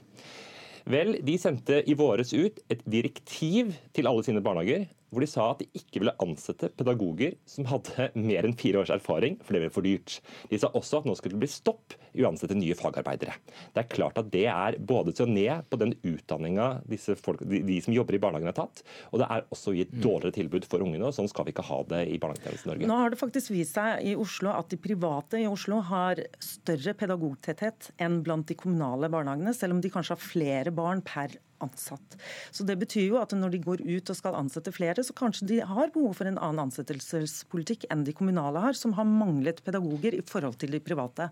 [0.90, 5.50] Vel, de sendte i våres ut et direktiv til alle sine barnehager hvor de sa
[5.52, 9.64] at de ikke ville ansette pedagoger som hadde mer enn fire års erfaring, for det
[9.66, 10.18] ble for dyrt.
[10.50, 13.36] De sa også at nå skulle det bli stopp i å ansette nye fagarbeidere.
[13.72, 17.78] Det er klart at det er både til å ned på den utdanninga de, de,
[17.84, 18.82] som jobber i barnehagen har tatt,
[19.12, 20.02] og det er også å gi et mm.
[20.04, 21.08] dårligere tilbud for ungene.
[21.08, 22.88] og Sånn skal vi ikke ha det i barnehagetjenesten Norge.
[22.88, 26.96] Nå har det faktisk vist seg i Oslo at de private i Oslo har større
[26.98, 32.16] pedagogtetthet enn blant de kommunale barnehagene, selv om de kanskje har flere barn per ansatt.
[32.50, 35.48] Så Det betyr jo at når de går ut og skal ansette flere, så kanskje
[35.48, 40.16] de har behov for en annen ansettelsespolitikk enn de kommunale har, som har manglet pedagoger
[40.16, 41.30] i forhold til de private.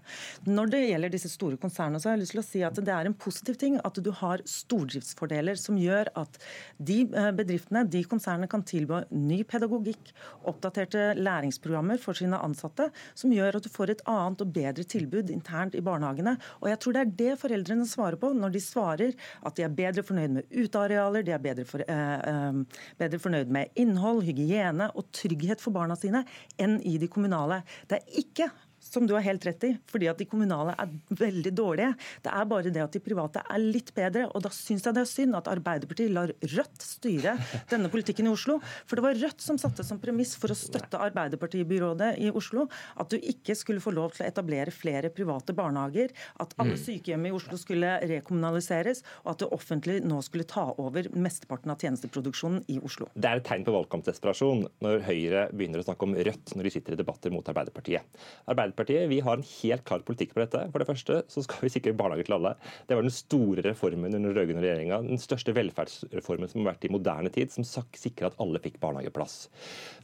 [0.49, 2.95] Når det gjelder disse store konsernene, så har jeg lyst til å si at det
[2.95, 6.39] er en positiv ting at du har stordriftsfordeler som gjør at
[6.79, 10.13] de eh, bedriftene, de konsernene, kan tilby ny pedagogikk,
[10.49, 15.31] oppdaterte læringsprogrammer for sine ansatte, som gjør at du får et annet og bedre tilbud
[15.33, 16.37] internt i barnehagene.
[16.61, 19.17] Og jeg tror det er det foreldrene svarer på når de svarer
[19.47, 22.53] at de er bedre fornøyd fornøyd med utearealer, de er bedre, for, eh, eh,
[22.99, 26.25] bedre fornøyd med innhold, hygiene og trygghet for barna sine
[26.59, 27.63] enn i de kommunale.
[27.89, 28.51] Det er ikke
[28.81, 31.93] som du har helt rett i, fordi at de kommunale er veldig dårlige.
[32.25, 34.27] Det er bare det at de private er litt bedre.
[34.33, 37.37] og Da syns jeg det er synd at Arbeiderpartiet lar Rødt styre
[37.71, 38.59] denne politikken i Oslo.
[38.89, 42.67] For det var Rødt som satte som premiss for å støtte Arbeiderpartibyrådet i Oslo
[43.01, 46.83] at du ikke skulle få lov til å etablere flere private barnehager, at alle mm.
[46.83, 51.81] sykehjem i Oslo skulle rekommunaliseres, og at det offentlige nå skulle ta over mesteparten av
[51.83, 53.11] tjenesteproduksjonen i Oslo.
[53.15, 56.75] Det er et tegn på valgkampdesperasjon når Høyre begynner å snakke om Rødt når de
[56.75, 58.07] sitter i debatter mot Arbeiderpartiet.
[58.51, 60.63] Arbeiderpartiet Arbeiderpartiet vi har en helt klar politikk på dette.
[60.71, 62.55] For det første så skal vi sikre barnehager til alle.
[62.87, 65.01] Det var den store reformen under den rød-grønne regjeringa.
[65.07, 69.49] Den største velferdsreformen som har vært i moderne tid, som sikrer at alle fikk barnehageplass.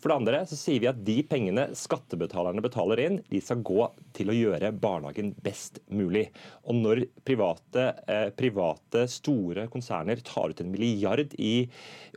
[0.01, 3.89] For det andre så sier vi at de pengene skattebetalerne betaler inn, de skal gå
[4.17, 6.27] til å gjøre barnehagen best mulig.
[6.67, 11.69] Og når private, eh, private store konserner tar ut en milliard i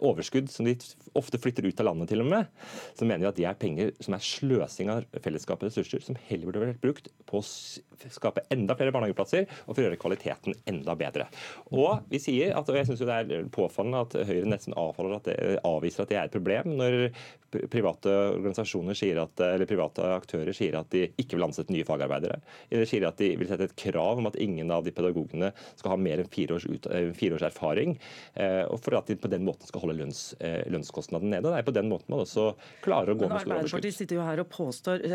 [0.01, 0.77] overskudd som de
[1.17, 2.47] ofte flytter ut av landet til og med,
[2.95, 6.38] så mener vi at det er penger som er sløsing av fellesskapets ressurser, som heller
[6.47, 10.95] burde vært brukt på å skape enda flere barnehageplasser og for å gjøre kvaliteten enda
[10.99, 11.27] bedre.
[11.73, 15.37] Og vi sier at, og jeg synes det er påfallende at Høyre nesten at det,
[15.67, 17.09] avviser at det er et problem når
[17.49, 22.39] private organisasjoner sier at, eller private aktører sier at de ikke vil ansette nye fagarbeidere.
[22.69, 25.93] Eller sier at de vil sette et krav om at ingen av de pedagogene skal
[25.93, 27.97] ha mer enn fire års, ut, eh, fire års erfaring.
[28.35, 31.49] Eh, og for at de på den måten skal holde lønns, eh, lønnskostnaden nede.
[31.49, 32.51] Det er på den måten man også
[32.85, 33.47] klarer å gå Men med.
[33.47, 35.05] Arbeiderpartiet sitter jo her og påstår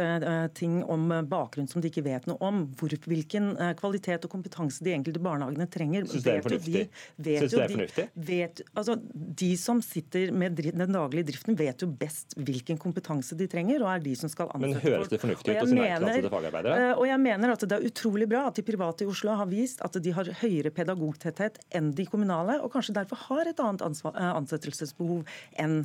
[0.54, 2.64] ting om bakgrunn som de ikke vet noe om.
[2.78, 6.08] Hvor, hvilken kvalitet og kompetanse de enkelte barnehagene trenger.
[6.10, 6.84] Syns det er fornuftig?
[7.16, 8.06] De, Syns det er fornuftig?
[8.14, 8.96] Vet, altså,
[9.42, 13.90] de som sitter med den daglige driften, vet jo best hvilken kompetanse de trenger, og
[13.92, 16.88] er de som skal ansette Men høres det fornuftig ut å si nei til fagarbeidere?
[16.98, 19.82] Og jeg mener at det er utrolig bra at de private i Oslo har vist
[19.84, 25.22] at de har høyere pedagogtetthet enn de kommunale, og kanskje derfor har et annet ansettelsesbehov
[25.60, 25.76] enn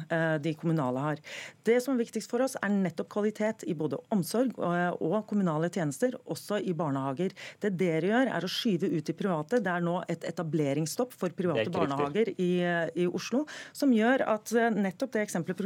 [0.42, 1.24] de kommunale har.
[1.68, 6.16] Det som er viktigst for oss, er nettopp kvalitet i både omsorg og kommunale tjenester,
[6.30, 7.36] også i barnehager.
[7.62, 9.62] Det dere gjør, er å skyve ut de private.
[9.64, 12.52] Det er nå et etableringsstopp for private barnehager i,
[12.96, 15.60] i, Oslo, som gjør at eh, nettopp det eksempelet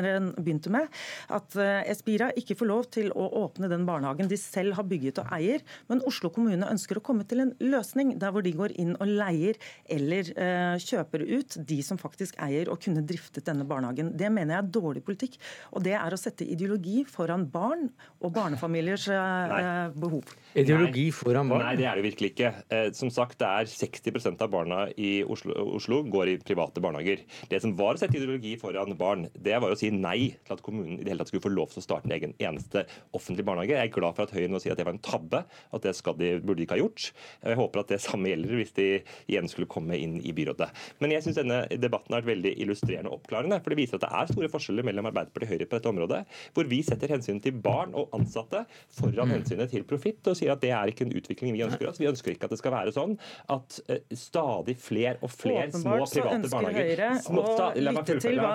[0.00, 0.88] programlederen begynte med,
[1.30, 5.20] at eh, Espira ikke får lov til å åpne den barnehagen de selv har bygget
[5.22, 8.74] og eier, men Oslo kommune ønsker å komme til en løsning der hvor de går
[8.80, 9.58] inn og leier
[9.90, 14.12] eller uh, kjøper ut de som faktisk eier og kunne driftet denne barnehagen.
[14.18, 15.38] Det mener jeg er dårlig politikk,
[15.74, 17.88] og det er å sette ideologi foran barn
[18.20, 19.62] og barnefamiliers Nei.
[19.96, 20.34] behov.
[20.58, 21.64] Ideologi foran barn?
[21.66, 22.52] Nei, det er det virkelig ikke.
[22.70, 27.24] Eh, som sagt, det er 60% av barna i Oslo, Oslo, går i private barnehager.
[27.50, 30.62] Det som var å sette ideologi foran barn, det var å si nei til at
[30.64, 32.84] kommunen i det hele tatt skulle få lov til å starte en egen eneste
[33.16, 33.76] offentlig barnehage.
[33.76, 35.94] Jeg er glad for at Høyre nå sier at det var en tabbe, at det
[36.20, 37.10] de, burde de ikke ha gjort.
[37.44, 38.88] Jeg håper at det samme gjelder hvis de
[39.30, 40.70] igjen skulle komme inn i byrådet.
[41.02, 44.06] Men jeg syns denne debatten har vært veldig illustrerende og oppklarende, for det viser at
[44.06, 46.20] det er store forskjeller mellom Arbeiderpartiet og Høyre på dette området,
[46.56, 48.64] hvor vi setter hensynet til barn og ansatte
[48.96, 50.22] foran hensynet til profitt.
[50.26, 52.00] og sier at det er ikke en utvikling vi ønsker oss.
[52.00, 53.16] Vi ønsker ikke at det skal være sånn
[53.50, 58.18] at uh, stadig flere og flere små private barnehager Åpenbart så ønsker Høyre å lytte
[58.24, 58.52] til hva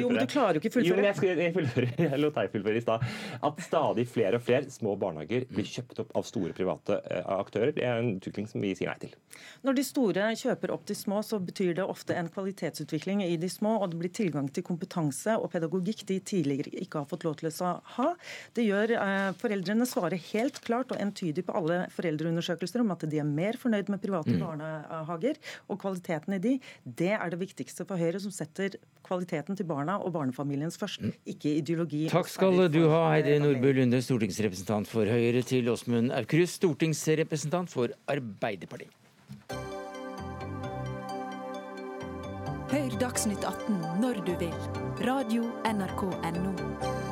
[0.00, 0.90] Jo, men du klarer jo ikke fullføre.
[0.90, 3.06] Jo, men jeg, skal, jeg, jeg lot deg fullføre i stad.
[3.48, 7.74] At stadig flere og flere små barnehager blir kjøpt opp av store private uh, aktører,
[7.76, 9.14] det er en utvikling som vi sier nei til.
[9.64, 13.50] Når de store kjøper opp de små, så betyr det ofte en kvalitetsutvikling i de
[13.50, 17.38] små, og det blir tilgang til kompetanse og pedagogikk de tidligere ikke har fått lov
[17.40, 18.08] til å ha.
[18.56, 23.20] Det gjør eh, foreldrene svarer helt klart og entydig på alle foreldreundersøkelser om at de
[23.20, 24.42] er mer fornøyd med private mm.
[24.42, 25.40] barnehager.
[25.68, 29.98] Og kvaliteten i de, det er det viktigste for Høyre, som setter kvaliteten til barna
[30.00, 30.14] og
[30.64, 32.08] barnefamiliens først, ikke ideologi.
[32.08, 37.88] Takk skal du ha, Heidi Nordbø Lunde, stortingsrepresentant for Høyre, til Åsmund Aukrust, stortingsrepresentant for
[38.08, 38.90] Arbeiderpartiet.
[42.74, 44.54] Hør Dagsnytt 18 når du vil.
[45.04, 47.03] Radio NRK Radio.nrk.no.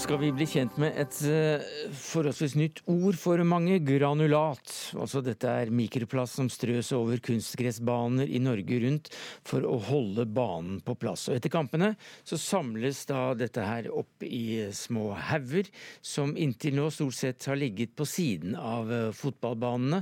[0.00, 4.72] skal vi bli kjent med et eh, forholdsvis nytt ord for mange, granulat.
[4.96, 9.10] Altså dette er mikroplast som strøs over kunstgressbaner i Norge rundt
[9.46, 11.26] for å holde banen på plass.
[11.28, 11.92] Og etter kampene
[12.24, 15.68] så samles da dette her opp i små hauger,
[16.00, 20.00] som inntil nå stort sett har ligget på siden av eh, fotballbanene.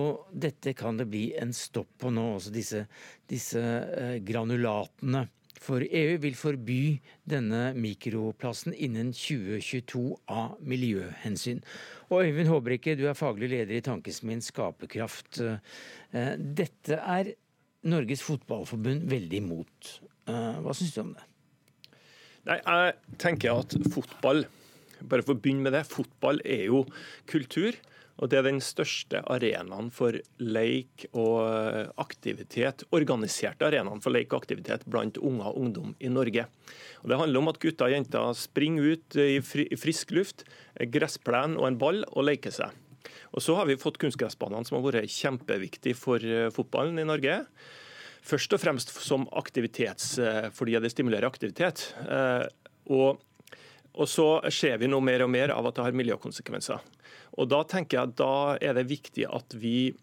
[0.00, 2.86] Og dette kan det bli en stopp på nå, altså disse,
[3.28, 5.26] disse eh, granulatene.
[5.66, 6.80] For EU vil forby
[7.26, 11.62] denne mikroplasten innen 2022 av miljøhensyn.
[12.12, 15.40] Og Øyvind Håbrekke, du er faglig leder i Tankesmien Skaperkraft.
[15.42, 17.32] Eh, dette er
[17.86, 19.90] Norges Fotballforbund veldig imot.
[20.30, 21.26] Eh, hva syns du om det?
[22.46, 24.44] Nei, Jeg tenker at fotball,
[25.02, 26.84] bare for å begynne med det, fotball er jo
[27.26, 27.74] kultur.
[28.16, 34.32] Og Det er den største arenaen for leik og eh, aktivitet, organiserte arenaen for leik
[34.32, 36.46] og aktivitet blant unger og ungdom i Norge.
[37.02, 40.46] Og Det handler om at gutter og jenter springer ut i frisk luft,
[40.92, 42.72] gressplen og en ball og leker seg.
[43.36, 47.42] Og Så har vi fått kunstgressbanene som har vært kjempeviktig for eh, fotballen i Norge.
[48.26, 51.90] Først og fremst som aktivitets, eh, fordi det stimulerer aktivitet.
[52.86, 53.20] Og,
[53.96, 56.82] og så ser vi nå mer og mer av at det har miljøkonsekvenser.
[57.40, 59.94] Og Da tenker jeg at da er det viktig at vi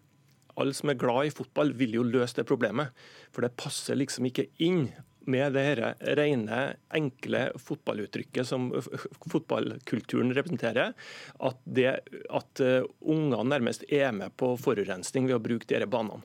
[0.60, 2.94] alle som er glad i fotball, vil jo løse det problemet.
[3.34, 4.86] For det passer liksom ikke inn
[5.30, 5.80] med det her
[6.18, 6.60] rene,
[6.94, 8.68] enkle fotballuttrykket som
[9.32, 10.92] fotballkulturen representerer,
[11.48, 11.88] at, det,
[12.28, 16.22] at uh, ungene nærmest er med på forurensning ved å bruke disse banene.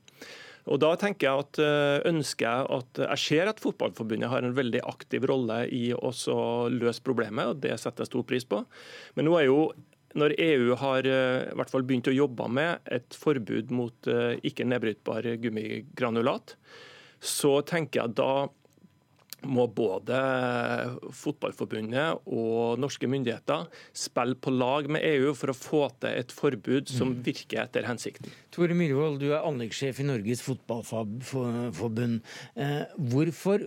[0.70, 4.57] Og Da tenker jeg at uh, ønsker jeg at jeg ser at Fotballforbundet har en
[4.57, 6.11] veldig aktiv rolle i å
[6.74, 8.61] løse problemet, og det setter jeg stor pris på.
[9.17, 9.63] Men nå er jo
[10.17, 14.39] når EU har eh, i hvert fall begynt å jobbe med et forbud mot eh,
[14.47, 16.55] ikke nedbrytbar gummigranulat,
[17.20, 18.47] så tenker jeg da
[19.48, 20.20] må både
[21.16, 26.92] Fotballforbundet og norske myndigheter spille på lag med EU for å få til et forbud
[26.92, 27.22] som mm.
[27.28, 28.32] virker etter hensikten.
[28.54, 32.20] Tore Myhrvold, du er anleggssjef i Norges Fotballforbund.
[32.60, 32.82] Eh,
[33.12, 33.64] hvorfor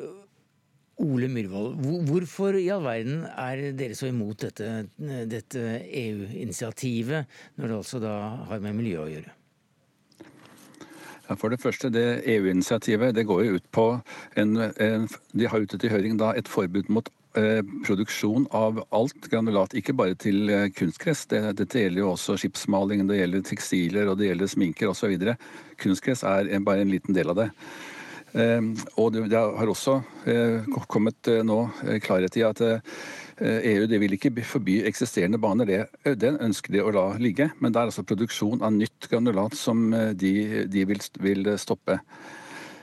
[1.03, 4.85] Ole Myhrvold, hvorfor i all verden er dere så imot dette,
[5.31, 8.17] dette EU-initiativet, når det altså da
[8.51, 9.33] har med miljø å gjøre?
[11.39, 13.87] For det første, det EU-initiativet det går jo ut på
[14.37, 17.09] en, en, De har ute til høring da et forbud mot
[17.87, 21.25] produksjon av alt granulat, ikke bare til kunstgress.
[21.31, 25.17] Det, dette gjelder jo også skipsmaling, det gjelder tekstiler og det gjelder sminker osv.
[25.81, 27.49] Kunstgress er bare en liten del av det.
[29.01, 29.99] Og det har også
[30.93, 31.59] kommet nå
[32.05, 32.61] klarhet i at
[33.43, 37.51] EU det vil ikke forby eksisterende baner, det, den ønsker de å la ligge.
[37.61, 40.33] Men det er altså produksjon av nytt granulat som de,
[40.71, 41.99] de vil, vil, stoppe.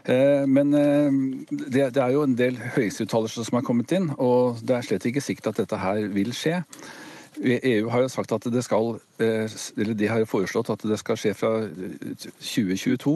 [0.09, 4.87] Men det, det, er jo en del høyesteuttalelser som har kommet inn, og det er
[4.87, 6.63] slett ikke sikkert at dette her vil skje.
[7.39, 11.19] EU har jo sagt at det skal, eller de har jo foreslått at det skal
[11.19, 11.53] skje fra
[12.41, 13.15] 2022.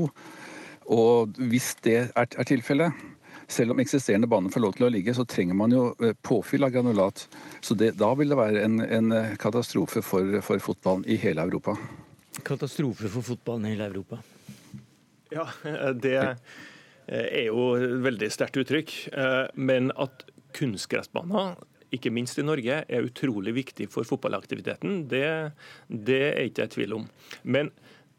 [0.94, 2.94] Og hvis det er tilfellet,
[3.48, 5.86] selv om eksisterende bane får lov til å ligge, så trenger man jo
[6.26, 7.26] påfyll av granulat.
[7.62, 11.78] Så det, da vil det være en, en katastrofe for, for, fotballen i hele Europa.
[12.44, 14.22] Katastrofe for fotballen i hele Europa?
[15.34, 15.48] Ja,
[15.94, 16.18] det
[17.10, 18.96] er jo et veldig sterkt uttrykk.
[19.58, 21.56] Men at kunstgressbaner
[21.94, 25.04] ikke minst i Norge, er utrolig viktig for fotballaktiviteten.
[25.12, 25.26] Det,
[25.88, 27.08] det er ikke jeg i tvil om.
[27.44, 27.70] Men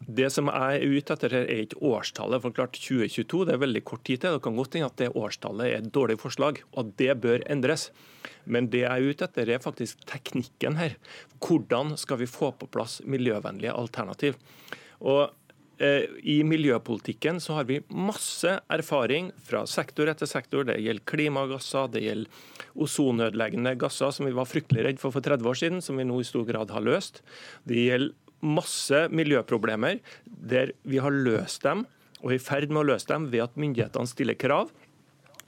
[0.04, 2.42] det som jeg er ute etter, her er ikke årstallet.
[2.42, 4.34] for klart 2022 det er veldig kort tid til.
[4.36, 7.44] Det kan godt hende at det årstallet er et dårlig forslag, og at det bør
[7.48, 7.90] endres.
[8.44, 10.98] Men det jeg er ute etter, er faktisk teknikken her.
[11.40, 14.36] Hvordan skal vi få på plass miljøvennlige alternativ?
[15.00, 15.30] Og
[15.78, 20.66] eh, i miljøpolitikken så har vi masse erfaring fra sektor etter sektor.
[20.68, 25.48] Det gjelder klimagasser, det gjelder ozonødeleggende gasser, som vi var fryktelig redd for for 30
[25.48, 27.22] år siden, som vi nå i stor grad har løst.
[27.64, 31.84] Det gjelder masse miljøproblemer der vi har løst dem,
[32.22, 34.70] og er i ferd med å løse dem ved at myndighetene stiller krav.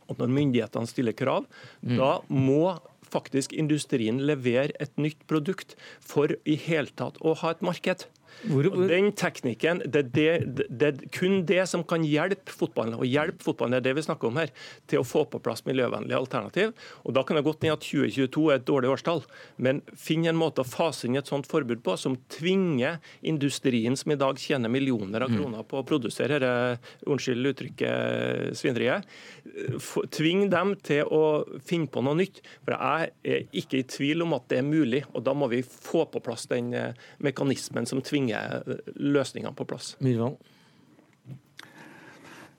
[0.07, 1.47] Og når myndighetene stiller krav,
[1.81, 1.97] mm.
[1.99, 2.77] da må
[3.07, 8.07] faktisk industrien levere et nytt produkt for i hele tatt å ha et marked.
[8.45, 8.87] Hvor, hvor...
[8.91, 10.29] Den teknikken, det, det,
[10.69, 14.07] det, er kun det som kan hjelpe fotballen, og hjelpe fotballen, det er det vi
[14.07, 14.53] snakker om her,
[14.91, 16.75] til å få på plass miljøvennlige alternativ.
[17.05, 19.23] Og Da kan det godt hende at 2022 er et dårlig årstall,
[19.63, 24.13] men finn en måte å fase inn et sånt forbud på som tvinger industrien, som
[24.13, 25.39] i dag tjener millioner av mm.
[25.41, 29.07] kroner på å produsere dette, unnskyld uttrykket, svineriet,
[30.15, 31.23] tving dem til å
[31.67, 32.43] finne på noe nytt.
[32.65, 35.63] For jeg er ikke i tvil om at det er mulig, og da må vi
[35.65, 39.97] få på plass den eh, mekanismen som tvinger bringe løsningene på plass.
[39.99, 40.37] Myrvang.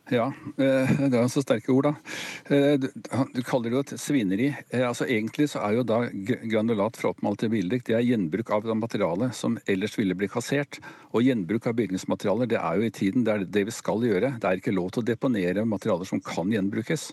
[0.07, 2.53] Ja, eh, det er så sterke ord, da.
[2.55, 4.47] Eh, du kaller det jo et svineri.
[4.71, 6.05] Eh, altså Egentlig så er jo da
[6.47, 10.79] granulat fra oppmalte bilder det er gjenbruk av materiale som ellers ville bli kassert.
[11.11, 14.37] Og gjenbruk av bygningsmaterialer det er jo i tiden det er det vi skal gjøre.
[14.39, 17.11] Det er ikke lov til å deponere materialer som kan gjenbrukes.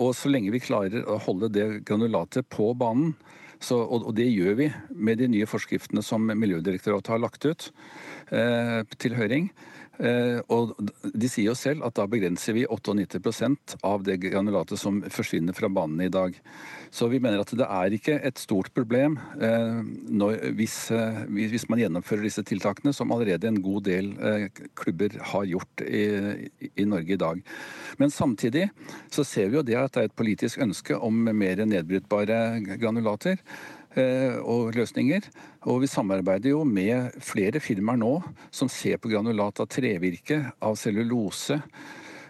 [0.00, 3.12] Og så lenge vi klarer å holde det granulatet på banen,
[3.60, 7.70] så, og, og, det gjør vi med de nye forskriftene som Miljødirektoratet har lagt ut
[8.30, 9.50] eh, til høring.
[9.98, 15.00] Eh, og De sier jo selv at da begrenser vi 98% av det granulatet som
[15.10, 16.36] forsvinner fra banen i dag.
[16.94, 21.66] Så vi mener at det er ikke et stort problem eh, når, hvis, eh, hvis,
[21.70, 24.12] man gjennomfører disse tiltakene, som allerede en god del
[24.78, 26.04] klubber har gjort i,
[26.70, 27.42] i, Norge i dag.
[27.98, 28.68] Men samtidig
[29.12, 32.38] så ser vi jo det at det er et politisk ønske om mer nedbrytbare
[32.78, 33.42] granulater.
[33.96, 35.24] Eh, og løsninger.
[35.70, 38.18] Og vi samarbeider jo med flere firmaer nå
[38.52, 41.56] som ser på granulat av trevirke, av cellulose,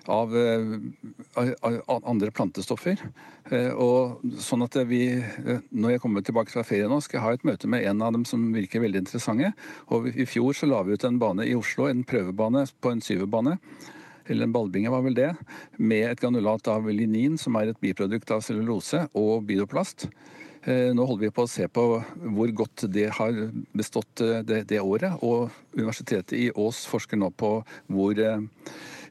[0.06, 3.02] av, eh, av andre plantestoffer.
[3.50, 5.22] Eh, og sånn at vi,
[5.72, 8.12] Når jeg kommer tilbake fra ferie nå, skal jeg ha et møte med en av
[8.12, 9.52] dem som virker veldig interessante.
[9.90, 13.00] Og I fjor så la vi ut en bane i Oslo, en prøvebane på en
[13.00, 13.58] syverbane
[14.28, 15.34] eller en ballbinge var vel det,
[15.78, 20.08] med et granulat av linin, som er et biprodukt av cellulose og bioplast.
[20.66, 21.86] Eh, nå holder vi på å se på
[22.34, 23.42] hvor godt det har
[23.76, 25.18] bestått eh, det, det året.
[25.22, 28.42] Og Universitetet i Ås forsker nå på hvor eh,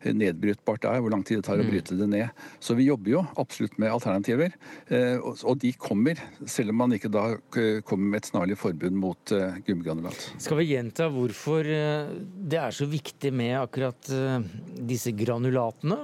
[0.07, 1.71] nedbrytbart det er, hvor lang tid det tar å mm.
[1.71, 2.43] bryte det ned.
[2.63, 4.53] Så vi jobber jo absolutt med alternativer.
[5.25, 9.33] Og de kommer, selv om man ikke da kommer med et snarlig forbud mot
[9.65, 10.29] gummigranulat.
[10.37, 14.13] Skal vi gjenta hvorfor det er så viktig med akkurat
[14.77, 15.97] disse granulatene?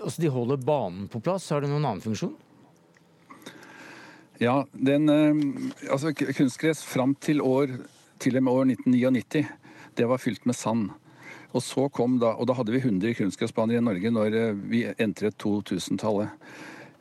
[0.00, 1.52] Altså De holder banen på plass.
[1.52, 2.34] Har det noen annen funksjon?
[4.40, 5.34] Ja, den, eh,
[5.92, 7.68] altså Kunstgress fram til, år,
[8.18, 9.44] til og med år 1999,
[9.98, 10.86] det var fylt med sand.
[11.52, 14.80] Og så kom da, og da hadde vi 100 kunstgressbaner i Norge når eh, vi
[14.96, 16.32] entret 2000-tallet.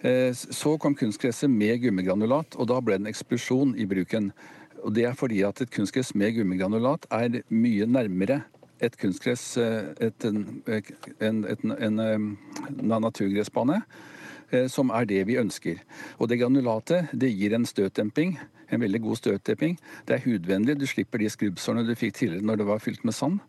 [0.03, 4.33] Eh, så kom kunstgresset med gummigranulat, og da ble det en eksplosjon i bruken.
[4.83, 8.41] Og Det er fordi at et kunstgress med gummigranulat er mye nærmere
[8.83, 13.79] et kunstgress, et, en, en, en, en naturgressbane
[14.71, 15.81] som er det vi ønsker.
[16.17, 18.37] Og det granulatet det gir en støtdemping,
[18.69, 19.77] en veldig god støtdemping.
[20.07, 23.17] Det er hudvennlig, du slipper de skrubbsårene du fikk tidligere når det var fylt med
[23.17, 23.39] sand.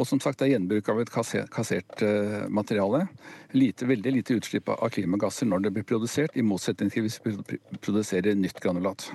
[0.00, 2.02] Og som sagt, det er gjenbruk av et kassert
[2.48, 3.04] materiale.
[3.52, 7.58] Lite, veldig lite utslipp av klimagasser når det blir produsert, i motsetning til hvis vi
[7.76, 9.10] produserer nytt granulat.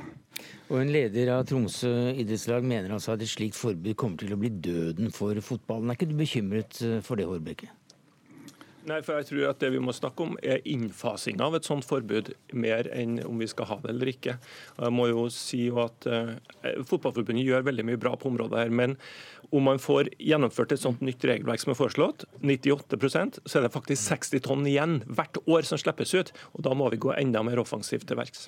[0.69, 4.37] Og En leder av Tromsø idrettslag mener altså at et slikt forbud kommer til å
[4.37, 5.89] bli døden for fotballen.
[5.89, 7.71] Er ikke du bekymret for det, Hårbrekke?
[8.87, 11.85] Nei, for jeg tror at Det vi må snakke om, er innfasing av et sånt
[11.87, 14.37] forbud, mer enn om vi skal ha det eller ikke.
[14.77, 16.37] Jeg må jo si at uh,
[16.87, 18.71] Fotballforbundet gjør veldig mye bra på området her.
[18.71, 18.95] Men
[19.51, 23.75] om man får gjennomført et sånt nytt regelverk som er foreslått, 98% så er det
[23.75, 26.31] faktisk 60 tonn igjen hvert år som slippes ut.
[26.55, 28.47] og Da må vi gå enda mer offensivt til verks.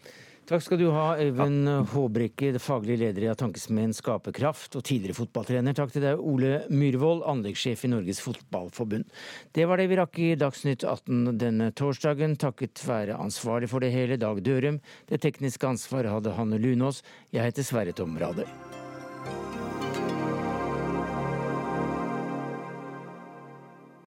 [0.49, 5.75] Takk skal du ha, Øyvind Håbrekke, faglig leder i Tankesmien Skaperkraft, og tidligere fotballtrener.
[5.77, 9.05] Takk til deg, Ole Myhrvold, anleggssjef i Norges Fotballforbund.
[9.53, 13.93] Det var det vi rakk i Dagsnytt 18 denne torsdagen, takket være ansvarlig for det
[13.93, 14.81] hele, Dag Dørum.
[15.05, 17.05] Det tekniske ansvaret hadde Hanne Lunås.
[17.29, 18.49] Jeg heter Sverre Tom Radøy.